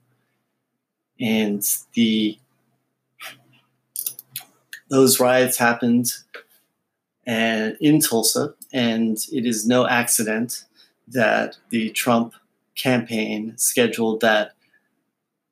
And 1.20 1.62
the 1.94 2.38
those 4.88 5.18
riots 5.18 5.58
happened 5.58 6.12
and 7.26 7.76
in 7.80 8.00
Tulsa, 8.00 8.54
and 8.72 9.18
it 9.32 9.44
is 9.44 9.66
no 9.66 9.86
accident 9.86 10.64
that 11.08 11.56
the 11.70 11.90
Trump 11.90 12.34
campaign 12.76 13.54
scheduled 13.56 14.20
that 14.20 14.52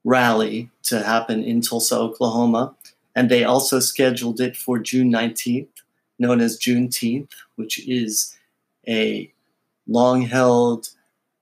rally 0.05 0.71
to 0.85 1.03
happen 1.03 1.43
in 1.43 1.61
Tulsa, 1.61 1.97
Oklahoma, 1.97 2.75
and 3.15 3.31
they 3.31 3.45
also 3.45 3.81
scheduled 3.81 4.41
it 4.41 4.57
for 4.57 4.79
June 4.79 5.11
19th, 5.11 5.69
known 6.19 6.41
as 6.41 6.59
Juneteenth, 6.59 7.31
which 7.57 7.87
is 7.89 8.37
a 8.87 9.33
long 9.87 10.23
held 10.23 10.91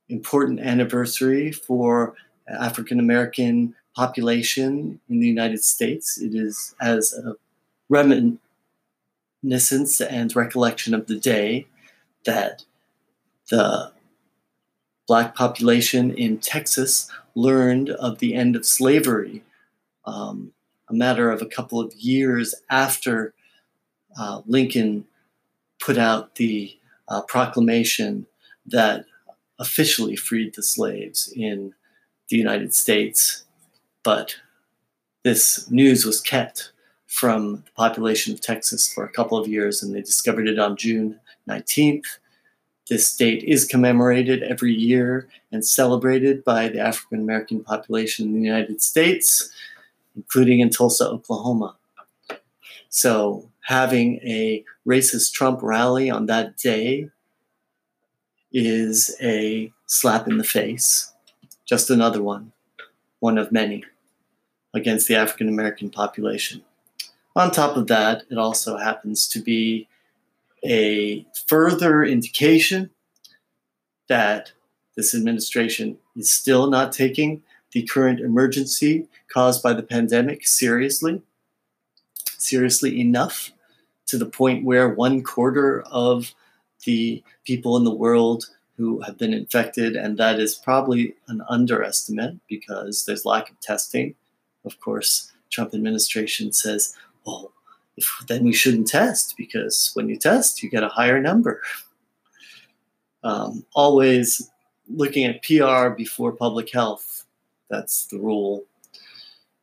important 0.09 0.61
anniversary 0.61 1.51
for 1.51 2.15
African 2.49 3.01
American 3.01 3.75
population 3.95 5.01
in 5.09 5.21
the 5.21 5.27
United 5.27 5.65
States. 5.65 6.21
It 6.21 6.35
is 6.35 6.75
as 6.81 7.12
a 7.12 7.37
reminiscence 7.89 10.01
and 10.01 10.37
recollection 10.37 10.95
of 10.95 11.07
the 11.07 11.19
day 11.19 11.67
that 12.25 12.65
the 13.51 13.93
black 15.12 15.35
population 15.35 16.11
in 16.14 16.38
Texas 16.38 17.07
learned 17.35 17.90
of 17.90 18.19
the 18.19 18.33
end 18.33 18.57
of 18.57 18.64
slavery, 18.64 19.42
um, 20.07 20.54
a 20.88 20.95
matter 20.95 21.31
of 21.31 21.42
a 21.42 21.52
couple 21.57 21.78
of 21.78 21.92
years 21.97 22.54
after 22.71 23.35
uh, 24.19 24.40
Lincoln 24.47 25.04
put 25.78 25.99
out 25.99 26.37
the 26.37 26.78
uh, 27.09 27.21
proclamation 27.21 28.26
that 28.64 29.04
officially 29.59 30.16
freed 30.16 30.54
the 30.54 30.62
slaves 30.62 31.31
in 31.37 31.75
the 32.31 32.38
United 32.38 32.73
States, 32.73 33.45
but 34.02 34.37
this 35.25 35.71
news 35.71 36.07
was 36.07 36.23
kept 36.23 36.73
from 37.07 37.57
the 37.66 37.73
population 37.76 38.33
of 38.33 38.40
Texas 38.40 38.90
for 38.90 39.04
a 39.04 39.12
couple 39.12 39.37
of 39.37 39.47
years, 39.47 39.83
and 39.83 39.95
they 39.95 40.00
discovered 40.00 40.49
it 40.49 40.59
on 40.59 40.75
June 40.75 41.21
19th. 41.47 42.16
This 42.89 43.17
date 43.17 43.45
is 43.45 43.65
commemorated 43.65 44.43
every 44.43 44.75
year 44.75 45.29
and 45.53 45.65
celebrated 45.65 46.45
by 46.45 46.69
the 46.69 46.81
African 46.81 47.21
American 47.21 47.62
population 47.62 48.27
in 48.27 48.35
the 48.35 48.47
United 48.47 48.83
States, 48.83 49.53
including 50.17 50.61
in 50.61 50.71
Tulsa, 50.71 51.09
Oklahoma. 51.09 51.77
So, 52.89 53.49
having 53.62 54.17
a 54.17 54.65
racist 54.87 55.33
Trump 55.33 55.61
rally 55.62 56.11
on 56.11 56.27
that 56.27 56.57
day 56.57 57.09
is 58.53 59.17
a 59.23 59.73
slap 59.87 60.27
in 60.27 60.39
the 60.39 60.45
face. 60.45 61.12
Just 61.65 61.89
another 61.89 62.23
one, 62.23 62.53
one 63.21 63.39
of 63.39 63.53
many, 63.53 63.85
against 64.75 65.09
the 65.09 65.15
African 65.15 65.49
American 65.49 65.89
population. 65.89 66.62
On 67.35 67.51
top 67.51 67.77
of 67.77 67.87
that, 67.87 68.25
it 68.31 68.37
also 68.37 68.77
happens 68.77 69.27
to 69.29 69.41
be 69.41 69.89
a 70.64 71.26
further 71.47 72.04
indication 72.04 72.90
that 74.09 74.52
this 74.97 75.14
administration 75.14 75.99
is 76.16 76.31
still 76.31 76.69
not 76.69 76.92
taking 76.92 77.42
the 77.73 77.83
current 77.83 78.21
emergency 78.21 79.09
caused 79.33 79.62
by 79.62 79.73
the 79.73 79.83
pandemic 79.83 80.47
seriously, 80.47 81.23
seriously 82.37 83.00
enough 83.00 83.52
to 84.07 84.19
the 84.19 84.26
point 84.26 84.64
where 84.64 84.90
one 84.90 85.23
quarter 85.23 85.83
of 85.83 86.35
the 86.85 87.23
people 87.47 87.76
in 87.76 87.85
the 87.85 87.95
world 87.95 88.50
who 88.76 89.00
have 89.00 89.16
been 89.16 89.33
infected, 89.33 89.97
and 89.97 90.19
that 90.19 90.38
is 90.38 90.54
probably 90.54 91.14
an 91.28 91.42
underestimate 91.49 92.35
because 92.49 93.04
there's 93.04 93.25
lack 93.25 93.50
of 93.50 93.59
testing. 93.61 94.14
Of 94.64 94.81
course, 94.81 95.33
Trump 95.50 95.75
administration 95.75 96.52
says, 96.52 96.95
well, 97.25 97.52
then 98.29 98.45
we 98.45 98.53
shouldn't 98.53 98.89
test 98.89 99.35
because 99.37 99.91
when 99.95 100.09
you 100.09 100.17
test, 100.17 100.63
you 100.63 100.71
get 100.71 100.83
a 100.83 100.89
higher 100.89 101.21
number. 101.21 101.61
Um, 103.25 103.65
always 103.75 104.51
looking 104.89 105.25
at 105.25 105.43
PR 105.43 105.91
before 105.91 106.33
public 106.33 106.73
health. 106.73 107.25
That's 107.71 108.07
the 108.07 108.19
rule. 108.19 108.65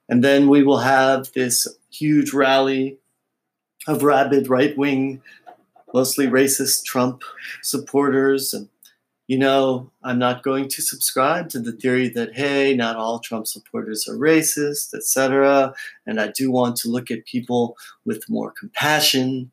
And 0.07 0.23
then 0.23 0.47
we 0.47 0.63
will 0.63 0.79
have 0.79 1.31
this 1.33 1.67
huge 1.91 2.33
rally 2.33 2.97
of 3.87 4.03
rabid 4.03 4.49
right 4.49 4.75
wing, 4.77 5.21
mostly 5.93 6.27
racist 6.27 6.85
Trump 6.85 7.23
supporters 7.61 8.53
and 8.53 8.69
you 9.29 9.37
know, 9.37 9.91
I'm 10.01 10.17
not 10.17 10.41
going 10.41 10.67
to 10.69 10.81
subscribe 10.81 11.49
to 11.49 11.59
the 11.59 11.71
theory 11.71 12.09
that, 12.09 12.35
hey, 12.35 12.73
not 12.73 12.95
all 12.95 13.19
Trump 13.19 13.45
supporters 13.45 14.07
are 14.07 14.17
racist, 14.17 14.95
etc. 14.95 15.75
And 16.07 16.19
I 16.19 16.29
do 16.29 16.49
want 16.49 16.77
to 16.77 16.89
look 16.89 17.11
at 17.11 17.27
people 17.27 17.77
with 18.05 18.27
more 18.27 18.51
compassion. 18.51 19.51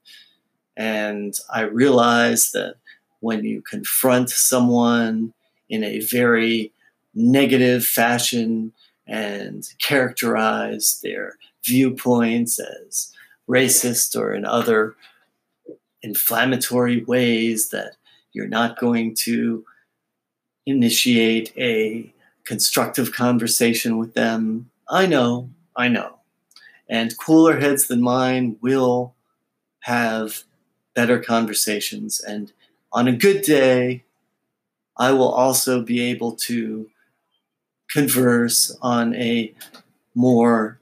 And 0.79 1.35
I 1.53 1.61
realize 1.61 2.53
that 2.53 2.77
when 3.21 3.45
you 3.45 3.61
confront 3.61 4.31
someone 4.31 5.35
in 5.69 5.85
a 5.85 6.01
very 6.01 6.73
negative 7.15 7.85
fashion 7.85 8.73
and 9.07 9.69
characterize 9.79 11.01
their 11.03 11.35
viewpoints 11.67 12.59
as 12.59 13.13
racist 13.47 14.19
or 14.19 14.33
in 14.33 14.47
other 14.47 14.97
inflammatory 16.01 17.05
ways 17.05 17.69
that 17.69 17.97
you're 18.37 18.47
not 18.47 18.79
going 18.79 19.15
to 19.15 19.65
initiate 20.67 21.55
a 21.57 22.13
constructive 22.45 23.11
conversation 23.11 23.97
with 23.97 24.13
them. 24.13 24.71
I 24.91 25.07
know, 25.07 25.49
I 25.75 25.89
know. 25.89 26.19
And 26.87 27.17
cooler 27.17 27.59
heads 27.59 27.87
than 27.87 28.03
mine 28.03 28.59
will 28.61 29.15
have 29.81 30.43
better 30.95 31.19
conversations. 31.19 32.21
And 32.21 32.53
on 32.93 33.09
a 33.09 33.17
good 33.17 33.41
day, 33.41 34.05
I 34.99 35.13
will 35.13 35.33
also 35.33 35.81
be 35.81 36.03
able 36.03 36.33
to 36.49 36.91
converse 37.91 38.77
on 38.83 39.15
a 39.15 39.55
more 40.15 40.79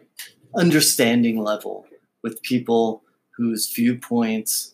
understanding 0.57 1.39
level 1.39 1.87
with 2.21 2.43
people 2.43 3.03
whose 3.37 3.73
viewpoints 3.73 4.74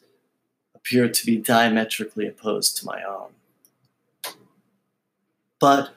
appear 0.80 1.08
to 1.08 1.26
be 1.26 1.36
diametrically 1.36 2.26
opposed 2.26 2.76
to 2.78 2.86
my 2.86 3.02
own. 3.02 3.30
But 5.58 5.90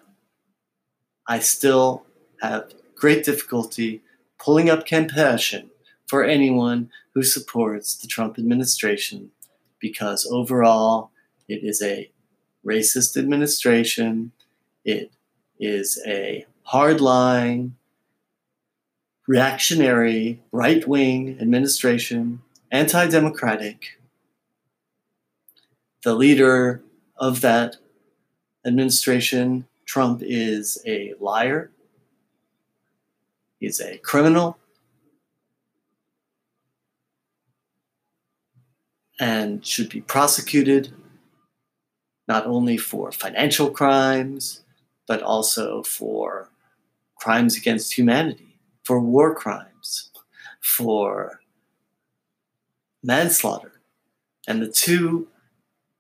I 1.28 1.40
still 1.40 2.06
have 2.42 2.74
great 2.96 3.24
difficulty 3.24 4.02
pulling 4.38 4.70
up 4.70 4.86
compassion 4.86 5.70
for 6.08 6.24
anyone 6.24 6.90
who 7.14 7.24
supports 7.24 7.96
the 7.96 8.08
Trump 8.08 8.38
administration 8.38 9.32
because 9.80 10.28
overall 10.30 11.12
it 11.48 11.64
is 11.64 11.82
a 11.82 12.12
racist 12.66 13.18
administration. 13.18 14.32
It 14.84 15.12
is 15.60 16.02
a 16.06 16.46
hardline, 16.72 17.72
reactionary, 19.28 20.42
right 20.52 20.88
wing 20.88 21.38
administration, 21.40 22.42
anti 22.72 23.08
democratic, 23.08 24.00
the 26.04 26.14
leader 26.14 26.84
of 27.18 27.42
that 27.42 27.78
administration, 28.66 29.66
Trump, 29.86 30.22
is 30.24 30.82
a 30.86 31.14
liar, 31.20 31.72
he's 33.60 33.80
a 33.80 33.98
criminal, 34.00 34.58
and 39.20 39.66
should 39.66 39.90
be 39.90 40.02
prosecuted 40.02 40.94
not 42.28 42.46
only 42.46 42.78
for 42.78 43.12
financial 43.12 43.70
crimes, 43.70 44.64
but 45.08 45.22
also 45.22 45.84
for 45.84 46.50
crimes 47.16 47.58
against 47.58 47.98
humanity, 47.98 48.58
for 48.84 49.00
war 49.00 49.36
crimes, 49.36 50.12
for 50.62 51.42
manslaughter. 53.02 53.74
And 54.48 54.62
the 54.62 54.72
two 54.72 55.28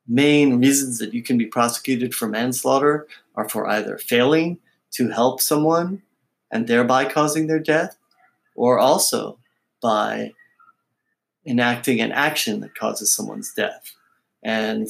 main 0.07 0.59
reasons 0.59 0.99
that 0.99 1.13
you 1.13 1.23
can 1.23 1.37
be 1.37 1.45
prosecuted 1.45 2.13
for 2.13 2.27
manslaughter 2.27 3.07
are 3.35 3.47
for 3.47 3.67
either 3.67 3.97
failing 3.97 4.59
to 4.91 5.09
help 5.09 5.41
someone 5.41 6.01
and 6.51 6.67
thereby 6.67 7.05
causing 7.05 7.47
their 7.47 7.59
death, 7.59 7.97
or 8.55 8.77
also 8.77 9.39
by 9.81 10.33
enacting 11.45 11.99
an 11.99 12.11
action 12.11 12.59
that 12.61 12.75
causes 12.75 13.11
someone's 13.11 13.53
death. 13.53 13.95
And 14.43 14.87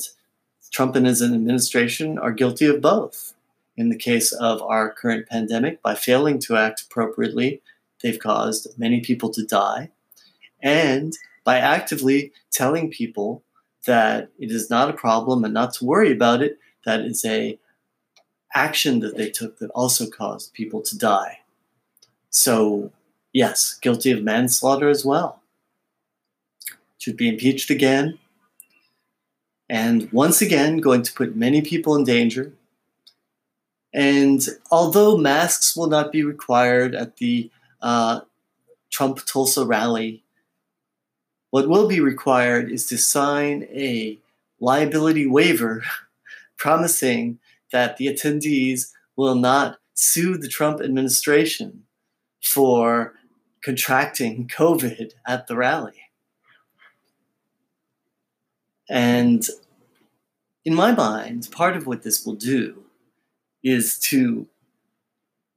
Trump 0.72 0.96
and 0.96 1.06
his 1.06 1.22
administration 1.22 2.18
are 2.18 2.32
guilty 2.32 2.66
of 2.66 2.82
both. 2.82 3.34
In 3.78 3.90
the 3.90 3.98
case 3.98 4.32
of 4.32 4.62
our 4.62 4.92
current 4.92 5.28
pandemic, 5.28 5.82
by 5.82 5.96
failing 5.96 6.40
to 6.40 6.58
act 6.58 6.84
appropriately, 6.84 7.62
they've 8.02 8.20
caused 8.20 8.78
many 8.78 9.00
people 9.00 9.30
to 9.32 9.46
die. 9.46 9.90
And 10.62 11.14
by 11.44 11.58
actively 11.58 12.34
telling 12.52 12.92
people 12.92 13.44
that 13.86 14.30
it 14.40 14.52
is 14.52 14.70
not 14.70 14.90
a 14.90 14.94
problem 14.94 15.44
and 15.44 15.54
not 15.54 15.74
to 15.76 15.86
worry 15.86 16.12
about 16.12 16.42
it. 16.42 16.60
That 16.86 17.02
is 17.02 17.24
a 17.26 17.60
action 18.54 19.00
that 19.00 19.18
they 19.18 19.30
took 19.30 19.60
that 19.60 19.72
also 19.72 20.08
caused 20.08 20.54
people 20.54 20.82
to 20.82 20.98
die. 20.98 21.40
So, 22.30 22.92
yes, 23.32 23.78
guilty 23.82 24.12
of 24.12 24.24
manslaughter 24.24 24.90
as 24.90 25.06
well. 25.06 25.42
Should 26.98 27.18
be 27.18 27.30
impeached 27.30 27.70
again. 27.70 28.20
And 29.70 30.12
once 30.12 30.42
again, 30.42 30.78
going 30.78 31.02
to 31.04 31.14
put 31.14 31.36
many 31.36 31.62
people 31.62 31.96
in 31.96 32.04
danger. 32.04 32.54
And 33.94 34.46
although 34.72 35.18
masks 35.18 35.76
will 35.76 35.88
not 35.88 36.12
be 36.12 36.24
required 36.24 36.96
at 36.96 37.18
the 37.18 37.52
uh, 37.82 38.22
Trump 38.90 39.26
Tulsa 39.26 39.66
rally 39.66 40.24
what 41.54 41.70
will 41.70 41.88
be 41.88 42.00
required 42.00 42.72
is 42.72 42.88
to 42.88 42.98
sign 42.98 43.68
a 43.70 44.18
liability 44.60 45.28
waiver 45.28 45.84
promising 46.58 47.38
that 47.72 47.98
the 47.98 48.08
attendees 48.08 48.90
will 49.16 49.36
not 49.36 49.78
sue 49.94 50.36
the 50.36 50.48
Trump 50.48 50.82
administration 50.82 51.84
for 52.42 53.14
contracting 53.64 54.48
COVID 54.58 55.12
at 55.28 55.46
the 55.46 55.56
rally. 55.56 56.02
And 58.90 59.46
in 60.66 60.74
my 60.74 60.92
mind, 60.92 61.50
part 61.52 61.78
of 61.78 61.86
what 61.86 62.02
this 62.02 62.26
will 62.26 62.34
do 62.34 62.86
is 63.64 64.00
to 64.10 64.48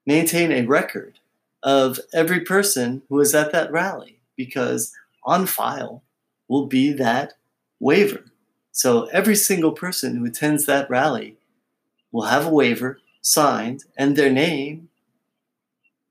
maintain 0.04 0.52
a 0.52 0.66
record 0.66 1.20
of 1.62 1.98
every 2.12 2.40
person 2.40 3.00
who 3.08 3.14
was 3.14 3.34
at 3.34 3.50
that 3.52 3.72
rally 3.72 4.20
because 4.36 4.92
on 5.26 5.46
file 5.46 6.02
will 6.48 6.66
be 6.66 6.92
that 6.92 7.34
waiver. 7.80 8.24
So 8.72 9.06
every 9.06 9.36
single 9.36 9.72
person 9.72 10.16
who 10.16 10.24
attends 10.24 10.66
that 10.66 10.88
rally 10.88 11.36
will 12.12 12.26
have 12.26 12.46
a 12.46 12.50
waiver 12.50 13.00
signed 13.20 13.84
and 13.98 14.16
their 14.16 14.30
name 14.30 14.88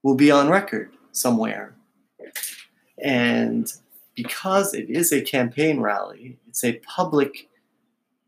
will 0.04 0.16
be 0.16 0.30
on 0.30 0.50
record 0.50 0.92
somewhere. 1.12 1.74
And 3.04 3.72
because 4.16 4.74
it 4.74 4.90
is 4.90 5.12
a 5.12 5.22
campaign 5.22 5.80
rally, 5.80 6.38
it's 6.48 6.64
a 6.64 6.80
public 6.80 7.50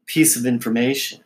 piece 0.05 0.35
of 0.35 0.45
information, 0.45 1.23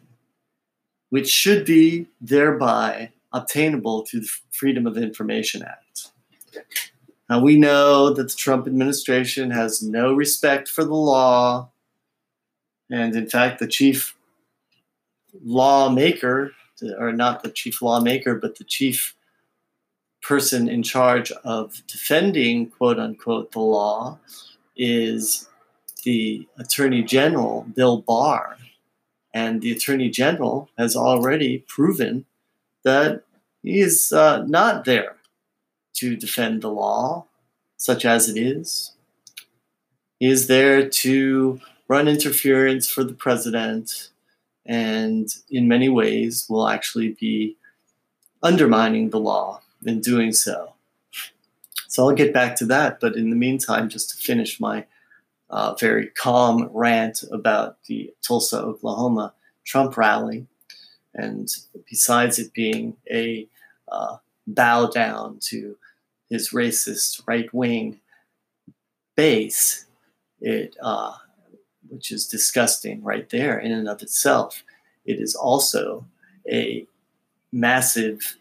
which 1.09 1.29
should 1.29 1.65
be 1.65 2.07
thereby 2.19 3.11
obtainable 3.33 4.05
through 4.05 4.21
the 4.21 4.31
Freedom 4.51 4.85
of 4.85 4.97
Information 4.97 5.63
Act. 5.63 6.11
Now, 7.31 7.39
we 7.39 7.55
know 7.55 8.09
that 8.09 8.27
the 8.27 8.35
Trump 8.35 8.67
administration 8.67 9.51
has 9.51 9.81
no 9.81 10.13
respect 10.13 10.67
for 10.67 10.83
the 10.83 10.93
law. 10.93 11.71
And 12.89 13.15
in 13.15 13.29
fact, 13.29 13.59
the 13.59 13.67
chief 13.67 14.17
lawmaker, 15.41 16.51
or 16.99 17.13
not 17.13 17.41
the 17.41 17.49
chief 17.49 17.81
lawmaker, 17.81 18.35
but 18.35 18.57
the 18.57 18.65
chief 18.65 19.15
person 20.21 20.67
in 20.67 20.83
charge 20.83 21.31
of 21.45 21.81
defending, 21.87 22.69
quote 22.69 22.99
unquote, 22.99 23.53
the 23.53 23.61
law 23.61 24.19
is 24.75 25.47
the 26.03 26.45
Attorney 26.59 27.01
General, 27.01 27.65
Bill 27.73 28.01
Barr. 28.01 28.57
And 29.33 29.61
the 29.61 29.71
Attorney 29.71 30.09
General 30.09 30.69
has 30.77 30.97
already 30.97 31.59
proven 31.59 32.25
that 32.83 33.23
he 33.63 33.79
is 33.79 34.11
uh, 34.11 34.43
not 34.47 34.83
there 34.83 35.15
to 35.93 36.15
defend 36.15 36.61
the 36.61 36.69
law, 36.69 37.25
such 37.77 38.05
as 38.05 38.29
it 38.29 38.37
is. 38.37 38.93
He 40.19 40.27
is 40.27 40.47
there 40.47 40.87
to 40.87 41.59
run 41.87 42.07
interference 42.07 42.89
for 42.89 43.03
the 43.03 43.13
president, 43.13 44.09
and 44.65 45.27
in 45.49 45.67
many 45.67 45.89
ways 45.89 46.45
will 46.49 46.67
actually 46.67 47.17
be 47.19 47.57
undermining 48.43 49.09
the 49.09 49.19
law 49.19 49.61
in 49.85 49.99
doing 49.99 50.31
so. 50.31 50.73
So 51.87 52.07
I'll 52.07 52.15
get 52.15 52.33
back 52.33 52.55
to 52.57 52.65
that, 52.67 52.99
but 52.99 53.15
in 53.15 53.29
the 53.29 53.35
meantime, 53.35 53.89
just 53.89 54.11
to 54.11 54.17
finish 54.17 54.59
my 54.59 54.85
uh, 55.49 55.75
very 55.75 56.07
calm 56.07 56.69
rant 56.71 57.23
about 57.31 57.83
the 57.85 58.13
Tulsa, 58.21 58.59
Oklahoma 58.61 59.33
Trump 59.65 59.97
rally, 59.97 60.47
and 61.13 61.49
besides 61.89 62.39
it 62.39 62.53
being 62.53 62.95
a 63.11 63.47
uh, 63.91 64.17
bow 64.47 64.87
down 64.87 65.37
to 65.39 65.77
his 66.29 66.49
racist 66.49 67.21
right 67.27 67.53
wing 67.53 67.99
base, 69.15 69.85
it 70.39 70.75
uh, 70.81 71.13
which 71.89 72.11
is 72.11 72.27
disgusting 72.27 73.03
right 73.03 73.29
there 73.29 73.59
in 73.59 73.71
and 73.71 73.87
of 73.87 74.01
itself. 74.01 74.63
It 75.05 75.19
is 75.19 75.35
also 75.35 76.05
a 76.49 76.85
massive 77.51 78.37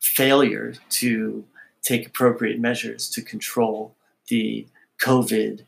failure 0.00 0.74
to 0.90 1.44
take 1.82 2.06
appropriate 2.06 2.58
measures 2.58 3.08
to 3.10 3.22
control 3.22 3.94
the 4.28 4.66
COVID 5.00 5.64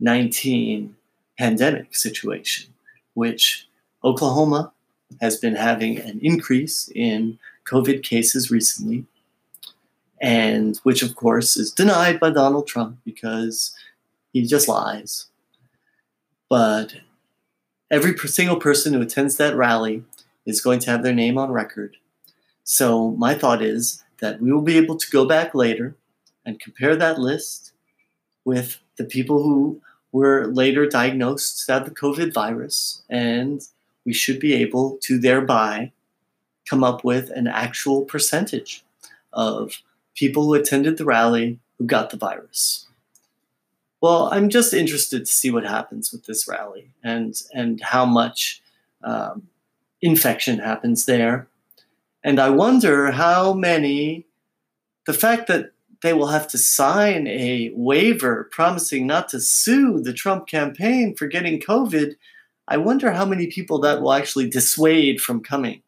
19 0.00 0.94
pandemic 1.38 1.94
situation, 1.96 2.72
which 3.14 3.68
Oklahoma 4.02 4.72
has 5.20 5.36
been 5.36 5.54
having 5.54 5.98
an 5.98 6.18
increase 6.22 6.90
in 6.94 7.38
COVID 7.64 8.02
cases 8.02 8.50
recently, 8.50 9.04
and 10.20 10.76
which, 10.82 11.02
of 11.02 11.16
course, 11.16 11.56
is 11.56 11.72
denied 11.72 12.20
by 12.20 12.30
Donald 12.30 12.66
Trump 12.66 12.98
because 13.04 13.74
he 14.32 14.46
just 14.46 14.68
lies. 14.68 15.26
But 16.48 16.94
every 17.90 18.16
single 18.28 18.56
person 18.56 18.92
who 18.92 19.00
attends 19.00 19.36
that 19.36 19.56
rally 19.56 20.04
is 20.46 20.60
going 20.60 20.80
to 20.80 20.90
have 20.90 21.02
their 21.02 21.14
name 21.14 21.38
on 21.38 21.50
record. 21.50 21.96
So, 22.64 23.10
my 23.12 23.34
thought 23.34 23.62
is 23.62 24.02
that 24.20 24.40
we 24.40 24.52
will 24.52 24.62
be 24.62 24.78
able 24.78 24.96
to 24.96 25.10
go 25.10 25.26
back 25.26 25.54
later 25.54 25.96
and 26.46 26.60
compare 26.60 26.96
that 26.96 27.18
list 27.18 27.72
with 28.44 28.78
the 28.96 29.04
people 29.04 29.42
who 29.42 29.80
were 30.12 30.46
later 30.46 30.86
diagnosed 30.86 31.66
to 31.66 31.72
have 31.72 31.84
the 31.84 31.94
COVID 31.94 32.32
virus, 32.32 33.02
and 33.10 33.60
we 34.04 34.12
should 34.12 34.38
be 34.38 34.54
able 34.54 34.98
to 35.02 35.18
thereby 35.18 35.92
come 36.68 36.84
up 36.84 37.04
with 37.04 37.30
an 37.30 37.46
actual 37.46 38.04
percentage 38.04 38.84
of 39.32 39.82
people 40.14 40.44
who 40.44 40.54
attended 40.54 40.96
the 40.96 41.04
rally 41.04 41.58
who 41.78 41.84
got 41.84 42.10
the 42.10 42.16
virus. 42.16 42.86
Well, 44.00 44.28
I'm 44.32 44.50
just 44.50 44.74
interested 44.74 45.20
to 45.20 45.32
see 45.32 45.50
what 45.50 45.64
happens 45.64 46.12
with 46.12 46.26
this 46.26 46.46
rally 46.46 46.90
and 47.02 47.34
and 47.54 47.80
how 47.80 48.04
much 48.04 48.62
um, 49.02 49.48
infection 50.02 50.58
happens 50.58 51.06
there, 51.06 51.48
and 52.22 52.38
I 52.38 52.50
wonder 52.50 53.10
how 53.12 53.54
many. 53.54 54.26
The 55.06 55.12
fact 55.12 55.48
that 55.48 55.72
they 56.04 56.12
will 56.12 56.26
have 56.26 56.46
to 56.48 56.58
sign 56.58 57.26
a 57.26 57.70
waiver 57.74 58.48
promising 58.52 59.06
not 59.06 59.30
to 59.30 59.40
sue 59.40 60.00
the 60.00 60.12
Trump 60.12 60.46
campaign 60.46 61.14
for 61.14 61.26
getting 61.26 61.58
COVID. 61.58 62.16
I 62.68 62.76
wonder 62.76 63.10
how 63.12 63.24
many 63.24 63.46
people 63.46 63.78
that 63.80 64.02
will 64.02 64.12
actually 64.12 64.50
dissuade 64.50 65.22
from 65.22 65.42
coming. 65.42 65.80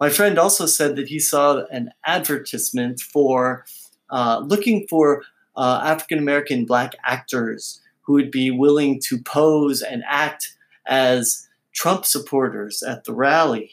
My 0.00 0.08
friend 0.08 0.38
also 0.38 0.64
said 0.64 0.96
that 0.96 1.08
he 1.08 1.18
saw 1.18 1.64
an 1.66 1.92
advertisement 2.06 3.00
for 3.00 3.66
uh, 4.08 4.42
looking 4.44 4.86
for 4.88 5.22
uh, 5.56 5.82
African 5.84 6.18
American 6.18 6.64
black 6.64 6.94
actors 7.04 7.82
who 8.00 8.14
would 8.14 8.30
be 8.30 8.50
willing 8.50 8.98
to 9.02 9.18
pose 9.18 9.82
and 9.82 10.02
act 10.08 10.56
as 10.86 11.46
Trump 11.72 12.06
supporters 12.06 12.82
at 12.82 13.04
the 13.04 13.12
rally. 13.12 13.72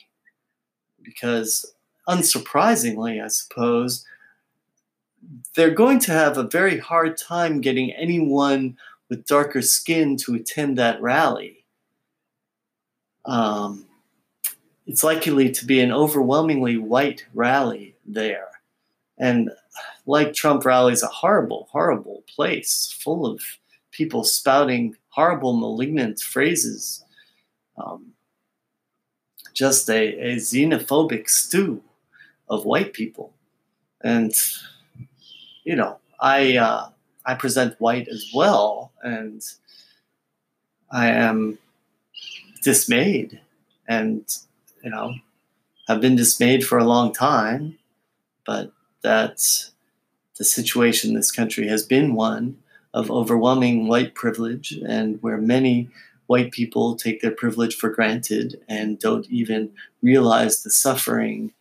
Because, 1.02 1.74
unsurprisingly, 2.10 3.24
I 3.24 3.30
suppose, 3.30 4.06
they're 5.56 5.72
going 5.72 6.00
to 6.00 6.12
have 6.12 6.38
a 6.38 6.44
very 6.44 6.78
hard 6.78 7.18
time 7.18 7.62
getting 7.62 7.94
anyone 7.94 8.78
with 9.10 9.26
darker 9.26 9.62
skin 9.62 10.18
to 10.18 10.36
attend 10.36 10.78
that 10.78 11.02
rally. 11.02 11.64
Um, 13.26 13.87
it's 14.88 15.04
likely 15.04 15.52
to 15.52 15.66
be 15.66 15.82
an 15.82 15.92
overwhelmingly 15.92 16.78
white 16.78 17.26
rally 17.34 17.96
there. 18.06 18.48
And 19.18 19.52
like 20.06 20.34
Trump 20.34 20.64
rallies, 20.66 21.04
a 21.04 21.08
horrible, 21.08 21.68
horrible 21.72 22.24
place 22.34 22.96
full 23.04 23.26
of 23.26 23.42
people 23.92 24.24
spouting 24.24 24.96
horrible, 25.10 25.58
malignant 25.58 26.22
phrases. 26.22 27.04
Um, 27.78 28.14
just 29.54 29.90
a, 29.90 30.14
a 30.20 30.36
xenophobic 30.38 31.30
stew 31.30 31.84
of 32.50 32.64
white 32.64 32.94
people. 32.94 33.34
And 34.02 34.34
you 35.66 35.76
know, 35.76 35.98
I 36.20 36.58
uh, 36.58 36.90
I 37.26 37.36
present 37.36 37.76
white 37.80 38.08
as 38.08 38.32
well, 38.34 38.94
and 39.04 39.42
I 40.92 41.08
am 41.10 41.58
dismayed, 42.64 43.42
and 43.88 44.24
you 44.84 44.90
know, 44.90 45.16
have 45.88 46.02
been 46.02 46.16
dismayed 46.16 46.66
for 46.66 46.78
a 46.78 46.86
long 46.86 47.14
time, 47.14 47.78
but 48.46 48.72
that 49.02 49.38
the 50.38 50.44
situation 50.44 51.14
this 51.14 51.32
country 51.32 51.68
has 51.68 51.84
been 51.84 52.14
one 52.14 52.58
of 52.94 53.12
overwhelming 53.12 53.88
white 53.88 54.16
privilege, 54.16 54.80
and 54.88 55.22
where 55.22 55.38
many 55.38 55.90
white 56.28 56.52
people 56.52 56.96
take 56.96 57.22
their 57.22 57.32
privilege 57.32 57.76
for 57.76 57.90
granted 57.90 58.62
and 58.68 59.00
don't 59.00 59.30
even 59.30 59.72
realize 60.02 60.64
the 60.64 60.70
suffering 60.70 61.52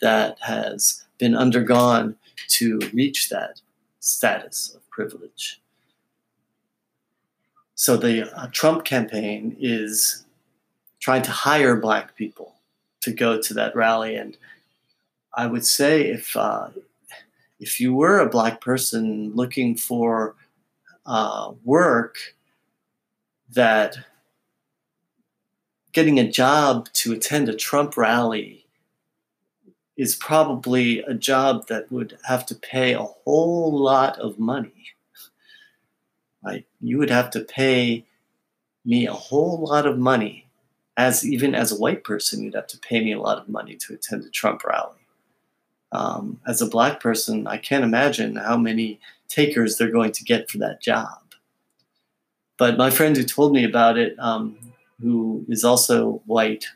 that 0.00 0.38
has 0.40 1.04
been 1.18 1.34
undergone 1.34 2.16
to 2.48 2.78
reach 2.92 3.28
that 3.28 3.60
status 4.00 4.74
of 4.74 4.88
privilege. 4.90 5.60
So 7.74 7.96
the 7.96 8.34
uh, 8.36 8.48
Trump 8.52 8.84
campaign 8.84 9.56
is 9.60 10.24
trying 10.98 11.22
to 11.22 11.30
hire 11.30 11.76
black 11.76 12.16
people 12.16 12.55
to 13.06 13.12
go 13.12 13.40
to 13.40 13.54
that 13.54 13.76
rally, 13.76 14.16
and 14.16 14.36
I 15.32 15.46
would 15.46 15.64
say 15.64 16.10
if 16.10 16.36
uh, 16.36 16.70
if 17.60 17.80
you 17.80 17.94
were 17.94 18.18
a 18.18 18.28
black 18.28 18.60
person 18.60 19.32
looking 19.32 19.76
for 19.76 20.34
uh, 21.06 21.52
work, 21.64 22.16
that 23.48 23.96
getting 25.92 26.18
a 26.18 26.28
job 26.28 26.88
to 26.94 27.12
attend 27.12 27.48
a 27.48 27.54
Trump 27.54 27.96
rally 27.96 28.66
is 29.96 30.16
probably 30.16 30.98
a 31.02 31.14
job 31.14 31.68
that 31.68 31.90
would 31.92 32.18
have 32.24 32.44
to 32.46 32.56
pay 32.56 32.92
a 32.92 33.02
whole 33.02 33.72
lot 33.72 34.18
of 34.18 34.36
money. 34.36 34.88
Right? 36.44 36.66
You 36.80 36.98
would 36.98 37.10
have 37.10 37.30
to 37.30 37.40
pay 37.40 38.04
me 38.84 39.06
a 39.06 39.12
whole 39.12 39.64
lot 39.64 39.86
of 39.86 39.96
money, 39.96 40.45
as 40.96 41.26
even 41.26 41.54
as 41.54 41.72
a 41.72 41.76
white 41.78 42.04
person, 42.04 42.42
you'd 42.42 42.54
have 42.54 42.66
to 42.68 42.78
pay 42.78 43.00
me 43.00 43.12
a 43.12 43.20
lot 43.20 43.38
of 43.38 43.48
money 43.48 43.76
to 43.76 43.94
attend 43.94 44.24
a 44.24 44.30
Trump 44.30 44.64
rally. 44.64 44.96
Um, 45.92 46.40
as 46.46 46.60
a 46.60 46.68
black 46.68 47.00
person, 47.00 47.46
I 47.46 47.58
can't 47.58 47.84
imagine 47.84 48.36
how 48.36 48.56
many 48.56 49.00
takers 49.28 49.76
they're 49.76 49.90
going 49.90 50.12
to 50.12 50.24
get 50.24 50.50
for 50.50 50.58
that 50.58 50.80
job. 50.80 51.18
but 52.58 52.78
my 52.78 52.90
friend 52.90 53.16
who 53.16 53.22
told 53.24 53.52
me 53.52 53.64
about 53.64 53.98
it, 53.98 54.18
um, 54.18 54.56
who 55.02 55.44
is 55.48 55.62
also 55.62 56.22
white, 56.24 56.66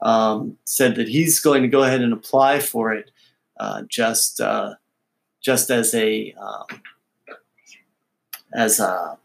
um, 0.00 0.56
said 0.64 0.96
that 0.96 1.08
he's 1.08 1.40
going 1.40 1.62
to 1.62 1.68
go 1.68 1.82
ahead 1.82 2.00
and 2.00 2.12
apply 2.12 2.60
for 2.60 2.92
it 2.94 3.10
uh, 3.58 3.82
just 3.88 4.40
uh, 4.40 4.74
just 5.40 5.70
as 5.70 5.94
a 5.94 6.32
um, 6.32 6.66
as 8.54 8.80
a, 8.80 9.18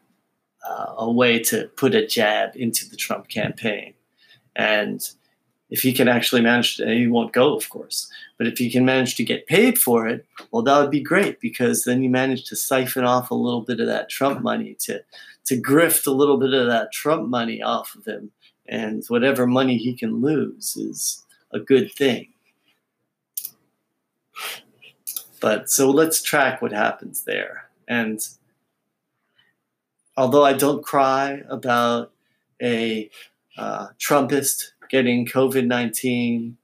uh, 0.67 0.93
a 0.97 1.11
way 1.11 1.39
to 1.39 1.67
put 1.75 1.95
a 1.95 2.05
jab 2.05 2.55
into 2.55 2.89
the 2.89 2.95
Trump 2.95 3.27
campaign. 3.27 3.93
And 4.55 5.01
if 5.69 5.81
he 5.81 5.93
can 5.93 6.07
actually 6.07 6.41
manage 6.41 6.77
to, 6.77 6.87
he 6.93 7.07
won't 7.07 7.33
go, 7.33 7.55
of 7.55 7.69
course, 7.69 8.11
but 8.37 8.45
if 8.45 8.57
he 8.57 8.69
can 8.69 8.83
manage 8.83 9.15
to 9.15 9.23
get 9.23 9.47
paid 9.47 9.79
for 9.79 10.07
it, 10.07 10.25
well, 10.51 10.61
that 10.63 10.79
would 10.79 10.91
be 10.91 11.01
great 11.01 11.39
because 11.39 11.85
then 11.85 12.03
you 12.03 12.09
manage 12.09 12.43
to 12.45 12.55
siphon 12.55 13.05
off 13.05 13.31
a 13.31 13.35
little 13.35 13.61
bit 13.61 13.79
of 13.79 13.87
that 13.87 14.09
Trump 14.09 14.41
money 14.41 14.75
to, 14.81 15.01
to 15.45 15.59
grift 15.59 16.05
a 16.05 16.11
little 16.11 16.37
bit 16.37 16.53
of 16.53 16.67
that 16.67 16.91
Trump 16.91 17.29
money 17.29 17.61
off 17.61 17.95
of 17.95 18.05
him. 18.05 18.31
And 18.67 19.03
whatever 19.07 19.47
money 19.47 19.77
he 19.77 19.93
can 19.93 20.21
lose 20.21 20.75
is 20.75 21.25
a 21.51 21.59
good 21.59 21.91
thing. 21.91 22.27
But 25.39 25.69
so 25.69 25.89
let's 25.89 26.21
track 26.21 26.61
what 26.61 26.71
happens 26.71 27.23
there. 27.23 27.69
And 27.87 28.19
although 30.15 30.45
I 30.45 30.53
don't 30.53 30.83
cry 30.83 31.43
about 31.49 32.11
a 32.61 33.09
uh, 33.57 33.87
Trumpist 33.99 34.71
getting 34.89 35.25
COVID 35.25 35.65
19, 35.65 36.57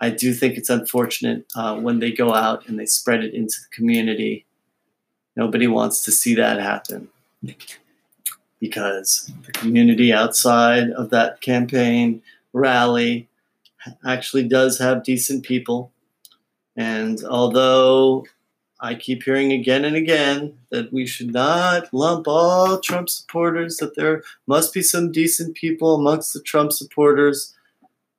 I 0.00 0.10
do 0.10 0.32
think 0.32 0.56
it's 0.56 0.70
unfortunate 0.70 1.46
uh, 1.54 1.78
when 1.78 2.00
they 2.00 2.10
go 2.10 2.34
out 2.34 2.66
and 2.66 2.78
they 2.78 2.86
spread 2.86 3.22
it 3.22 3.34
into 3.34 3.54
the 3.60 3.74
community. 3.76 4.46
Nobody 5.36 5.66
wants 5.66 6.04
to 6.04 6.10
see 6.10 6.34
that 6.34 6.60
happen 6.60 7.08
because 8.60 9.30
the 9.46 9.52
community 9.52 10.12
outside 10.12 10.90
of 10.90 11.10
that 11.10 11.40
campaign 11.40 12.22
rally 12.52 13.28
actually 14.06 14.46
does 14.46 14.78
have 14.78 15.04
decent 15.04 15.44
people. 15.44 15.90
And 16.76 17.22
although 17.24 18.26
I 18.84 18.96
keep 18.96 19.22
hearing 19.22 19.52
again 19.52 19.84
and 19.84 19.94
again 19.94 20.58
that 20.70 20.92
we 20.92 21.06
should 21.06 21.32
not 21.32 21.94
lump 21.94 22.26
all 22.26 22.80
Trump 22.80 23.08
supporters, 23.08 23.76
that 23.76 23.94
there 23.94 24.24
must 24.48 24.74
be 24.74 24.82
some 24.82 25.12
decent 25.12 25.54
people 25.54 25.94
amongst 25.94 26.32
the 26.32 26.40
Trump 26.40 26.72
supporters. 26.72 27.54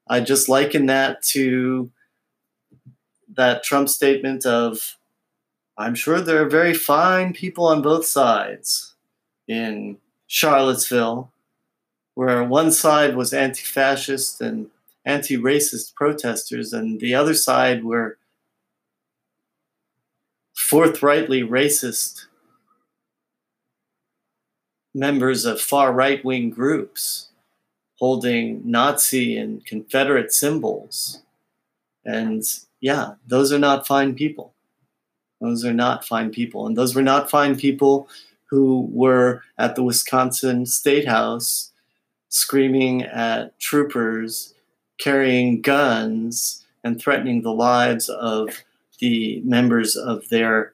I 0.08 0.22
just 0.22 0.48
liken 0.48 0.86
that 0.86 1.22
to 1.24 1.92
that 3.36 3.64
Trump 3.64 3.90
statement 3.90 4.46
of, 4.46 4.98
I'm 5.78 5.96
sure 5.96 6.22
there 6.22 6.42
are 6.42 6.50
very 6.50 6.74
fine 6.74 7.34
people 7.34 7.66
on 7.66 7.82
both 7.82 8.06
sides 8.06 8.94
in 9.50 9.98
Charlottesville, 10.28 11.30
where 12.14 12.42
one 12.42 12.72
side 12.72 13.18
was 13.18 13.34
anti 13.34 13.64
fascist 13.64 14.40
and 14.40 14.70
anti 15.04 15.38
racist 15.38 15.94
protesters, 15.94 16.72
and 16.72 17.02
the 17.02 17.14
other 17.14 17.34
side 17.34 17.84
were 17.84 18.18
forthrightly 20.74 21.44
racist 21.44 22.26
members 24.96 25.46
of 25.46 25.62
far 25.62 25.94
right 25.94 26.26
wing 26.26 26.50
groups 26.50 27.28
holding 28.00 28.60
Nazi 28.66 29.38
and 29.38 29.64
Confederate 29.68 30.34
symbols. 30.34 31.22
And 32.04 32.44
yeah, 32.82 33.14
those 33.28 33.54
are 33.54 33.60
not 33.60 33.86
fine 33.86 34.16
people. 34.16 34.56
Those 35.40 35.64
are 35.64 35.76
not 35.76 36.08
fine 36.08 36.32
people. 36.32 36.66
And 36.66 36.76
those 36.76 36.96
were 36.96 37.04
not 37.04 37.30
fine 37.30 37.56
people 37.56 38.10
who 38.46 38.90
were 38.92 39.44
at 39.60 39.76
the 39.76 39.84
Wisconsin 39.84 40.66
State 40.66 41.08
House 41.08 41.72
screaming 42.30 43.04
at 43.04 43.60
troopers 43.60 44.56
carrying 44.98 45.62
guns 45.62 46.66
and 46.84 47.00
threatening 47.00 47.44
the 47.44 47.54
lives 47.54 48.10
of 48.10 48.64
the 49.04 49.42
members 49.44 49.98
of 49.98 50.30
their 50.30 50.72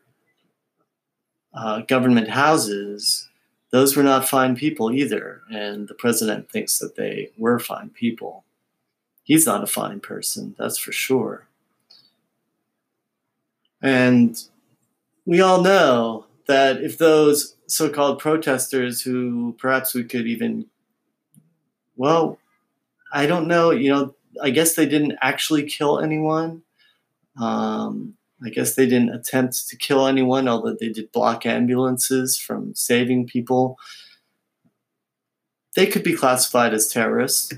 uh, 1.51 1.81
government 1.81 2.29
houses, 2.29 3.27
those 3.71 3.97
were 3.97 4.03
not 4.03 4.29
fine 4.29 4.55
people 4.55 4.91
either. 4.91 5.41
And 5.51 5.87
the 5.87 5.95
president 5.95 6.51
thinks 6.51 6.77
that 6.77 6.95
they 6.95 7.31
were 7.39 7.57
fine 7.57 7.89
people. 7.89 8.43
He's 9.23 9.47
not 9.47 9.63
a 9.63 9.67
fine 9.67 9.99
person, 9.99 10.55
that's 10.59 10.77
for 10.77 10.91
sure. 10.91 11.47
And 13.81 14.39
we 15.25 15.41
all 15.41 15.63
know 15.63 16.27
that 16.45 16.83
if 16.83 16.99
those 16.99 17.55
so 17.65 17.89
called 17.89 18.19
protesters, 18.19 19.01
who 19.01 19.55
perhaps 19.57 19.95
we 19.95 20.03
could 20.03 20.27
even, 20.27 20.67
well, 21.95 22.37
I 23.11 23.25
don't 23.25 23.47
know, 23.47 23.71
you 23.71 23.89
know, 23.89 24.13
I 24.39 24.51
guess 24.51 24.75
they 24.75 24.85
didn't 24.85 25.17
actually 25.19 25.63
kill 25.63 25.99
anyone. 25.99 26.61
Um, 27.39 28.15
I 28.43 28.49
guess 28.49 28.75
they 28.75 28.85
didn't 28.85 29.13
attempt 29.13 29.67
to 29.67 29.75
kill 29.75 30.07
anyone, 30.07 30.47
although 30.47 30.75
they 30.79 30.89
did 30.89 31.11
block 31.11 31.45
ambulances 31.45 32.37
from 32.37 32.73
saving 32.73 33.27
people. 33.27 33.77
They 35.75 35.87
could 35.87 36.03
be 36.03 36.15
classified 36.15 36.73
as 36.73 36.87
terrorists. 36.87 37.53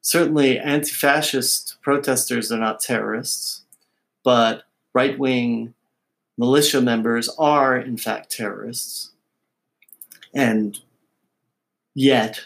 Certainly, 0.00 0.58
anti 0.58 0.90
fascist 0.90 1.76
protesters 1.82 2.50
are 2.50 2.58
not 2.58 2.80
terrorists, 2.80 3.62
but 4.22 4.64
right 4.94 5.18
wing 5.18 5.74
militia 6.36 6.80
members 6.80 7.28
are, 7.38 7.76
in 7.76 7.96
fact, 7.96 8.30
terrorists. 8.30 9.12
And 10.34 10.78
yet, 11.94 12.40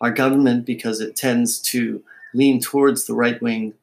our 0.00 0.10
government, 0.10 0.64
because 0.64 1.00
it 1.00 1.16
tends 1.16 1.60
to 1.60 2.02
lean 2.34 2.60
towards 2.60 3.06
the 3.06 3.14
right 3.14 3.40
wing 3.42 3.74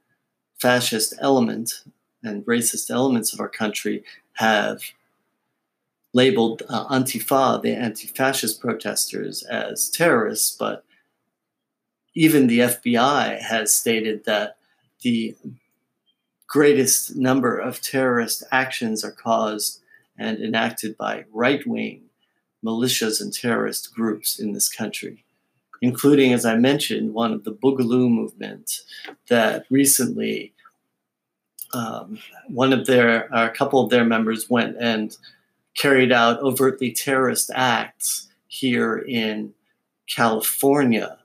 fascist 0.59 1.13
element, 1.19 1.83
and 2.23 2.45
racist 2.45 2.89
elements 2.89 3.33
of 3.33 3.39
our 3.39 3.49
country 3.49 4.03
have 4.33 4.81
labeled 6.13 6.63
uh, 6.69 6.87
Antifa, 6.87 7.61
the 7.61 7.73
anti 7.73 8.07
fascist 8.07 8.61
protesters, 8.61 9.43
as 9.43 9.89
terrorists, 9.89 10.55
but 10.55 10.85
even 12.15 12.47
the 12.47 12.59
FBI 12.59 13.41
has 13.41 13.73
stated 13.73 14.25
that 14.25 14.57
the 15.01 15.35
greatest 16.47 17.15
number 17.15 17.57
of 17.57 17.81
terrorist 17.81 18.43
actions 18.51 19.03
are 19.03 19.11
caused 19.11 19.81
and 20.17 20.37
enacted 20.37 20.95
by 20.97 21.25
right 21.33 21.65
wing 21.65 22.03
militias 22.63 23.19
and 23.19 23.33
terrorist 23.33 23.93
groups 23.93 24.39
in 24.39 24.53
this 24.53 24.69
country, 24.69 25.25
including, 25.81 26.31
as 26.31 26.45
I 26.45 26.55
mentioned, 26.55 27.13
one 27.13 27.33
of 27.33 27.43
the 27.43 27.51
Boogaloo 27.51 28.09
movement 28.09 28.81
that 29.29 29.65
recently 29.69 30.52
um, 31.73 32.19
one 32.47 32.73
of 32.73 32.85
their, 32.85 33.27
a 33.31 33.49
couple 33.49 33.81
of 33.83 33.89
their 33.89 34.05
members 34.05 34.49
went 34.49 34.77
and 34.79 35.15
carried 35.75 36.11
out 36.11 36.39
overtly 36.41 36.91
terrorist 36.91 37.49
acts 37.53 38.27
here 38.47 38.97
in 38.97 39.53
California. 40.07 41.17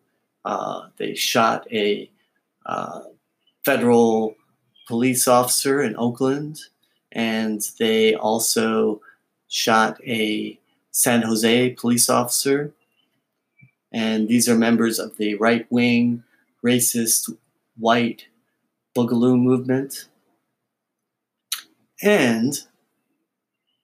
Uh, 0.45 0.89
they 0.97 1.15
shot 1.15 1.67
a 1.73 2.11
uh, 2.65 3.03
federal 3.65 4.35
police 4.87 5.29
officer 5.29 5.83
in 5.83 5.95
Oakland, 5.97 6.61
and 7.13 7.61
they 7.79 8.15
also 8.15 9.01
shot 9.49 10.01
a 10.07 10.59
San 10.91 11.23
Jose 11.23 11.71
police 11.75 12.09
officer. 12.09 12.73
And 13.93 14.29
these 14.29 14.49
are 14.49 14.55
members 14.55 14.99
of 14.99 15.17
the 15.17 15.35
right 15.37 15.67
wing, 15.71 16.23
racist, 16.65 17.31
white 17.79 18.27
Boogaloo 18.97 19.39
movement. 19.39 20.09
And 22.03 22.61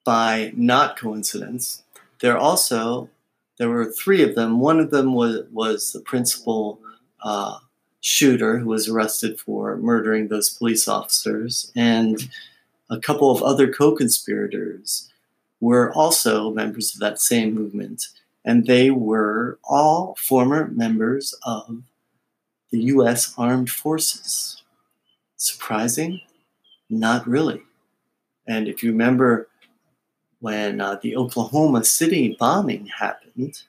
by 0.05 0.53
not 0.55 0.97
coincidence, 0.97 1.83
there 2.21 2.39
also 2.39 3.11
there 3.59 3.71
were 3.71 3.91
three 3.91 4.23
of 4.23 4.35
them. 4.35 4.61
One 4.61 4.81
of 4.81 4.91
them 4.91 5.15
was 5.15 5.45
was 5.53 5.93
the 5.93 6.01
principal 6.01 6.81
uh, 7.23 7.59
shooter 8.01 8.59
who 8.59 8.69
was 8.69 8.89
arrested 8.89 9.41
for 9.41 9.77
murdering 9.77 10.29
those 10.29 10.51
police 10.51 10.87
officers, 10.87 11.73
and 11.75 12.31
a 12.91 12.99
couple 12.99 13.31
of 13.31 13.43
other 13.43 13.73
co-conspirators 13.73 15.11
were 15.61 15.93
also 15.95 16.51
members 16.51 16.95
of 16.95 17.01
that 17.01 17.21
same 17.21 17.55
movement, 17.55 18.09
and 18.45 18.67
they 18.67 18.91
were 18.91 19.59
all 19.65 20.17
former 20.19 20.69
members 20.69 21.35
of 21.45 21.83
the 22.71 22.81
U.S. 22.81 23.33
Armed 23.39 23.71
Forces. 23.71 24.63
Surprising? 25.37 26.21
Not 26.91 27.27
really. 27.27 27.63
And 28.47 28.69
if 28.69 28.83
you 28.83 28.91
remember 28.91 29.49
when 30.41 30.81
uh, 30.81 30.99
the 31.03 31.17
Oklahoma 31.17 31.85
City 31.85 32.37
bombing 32.39 32.87
happened, 32.87 33.63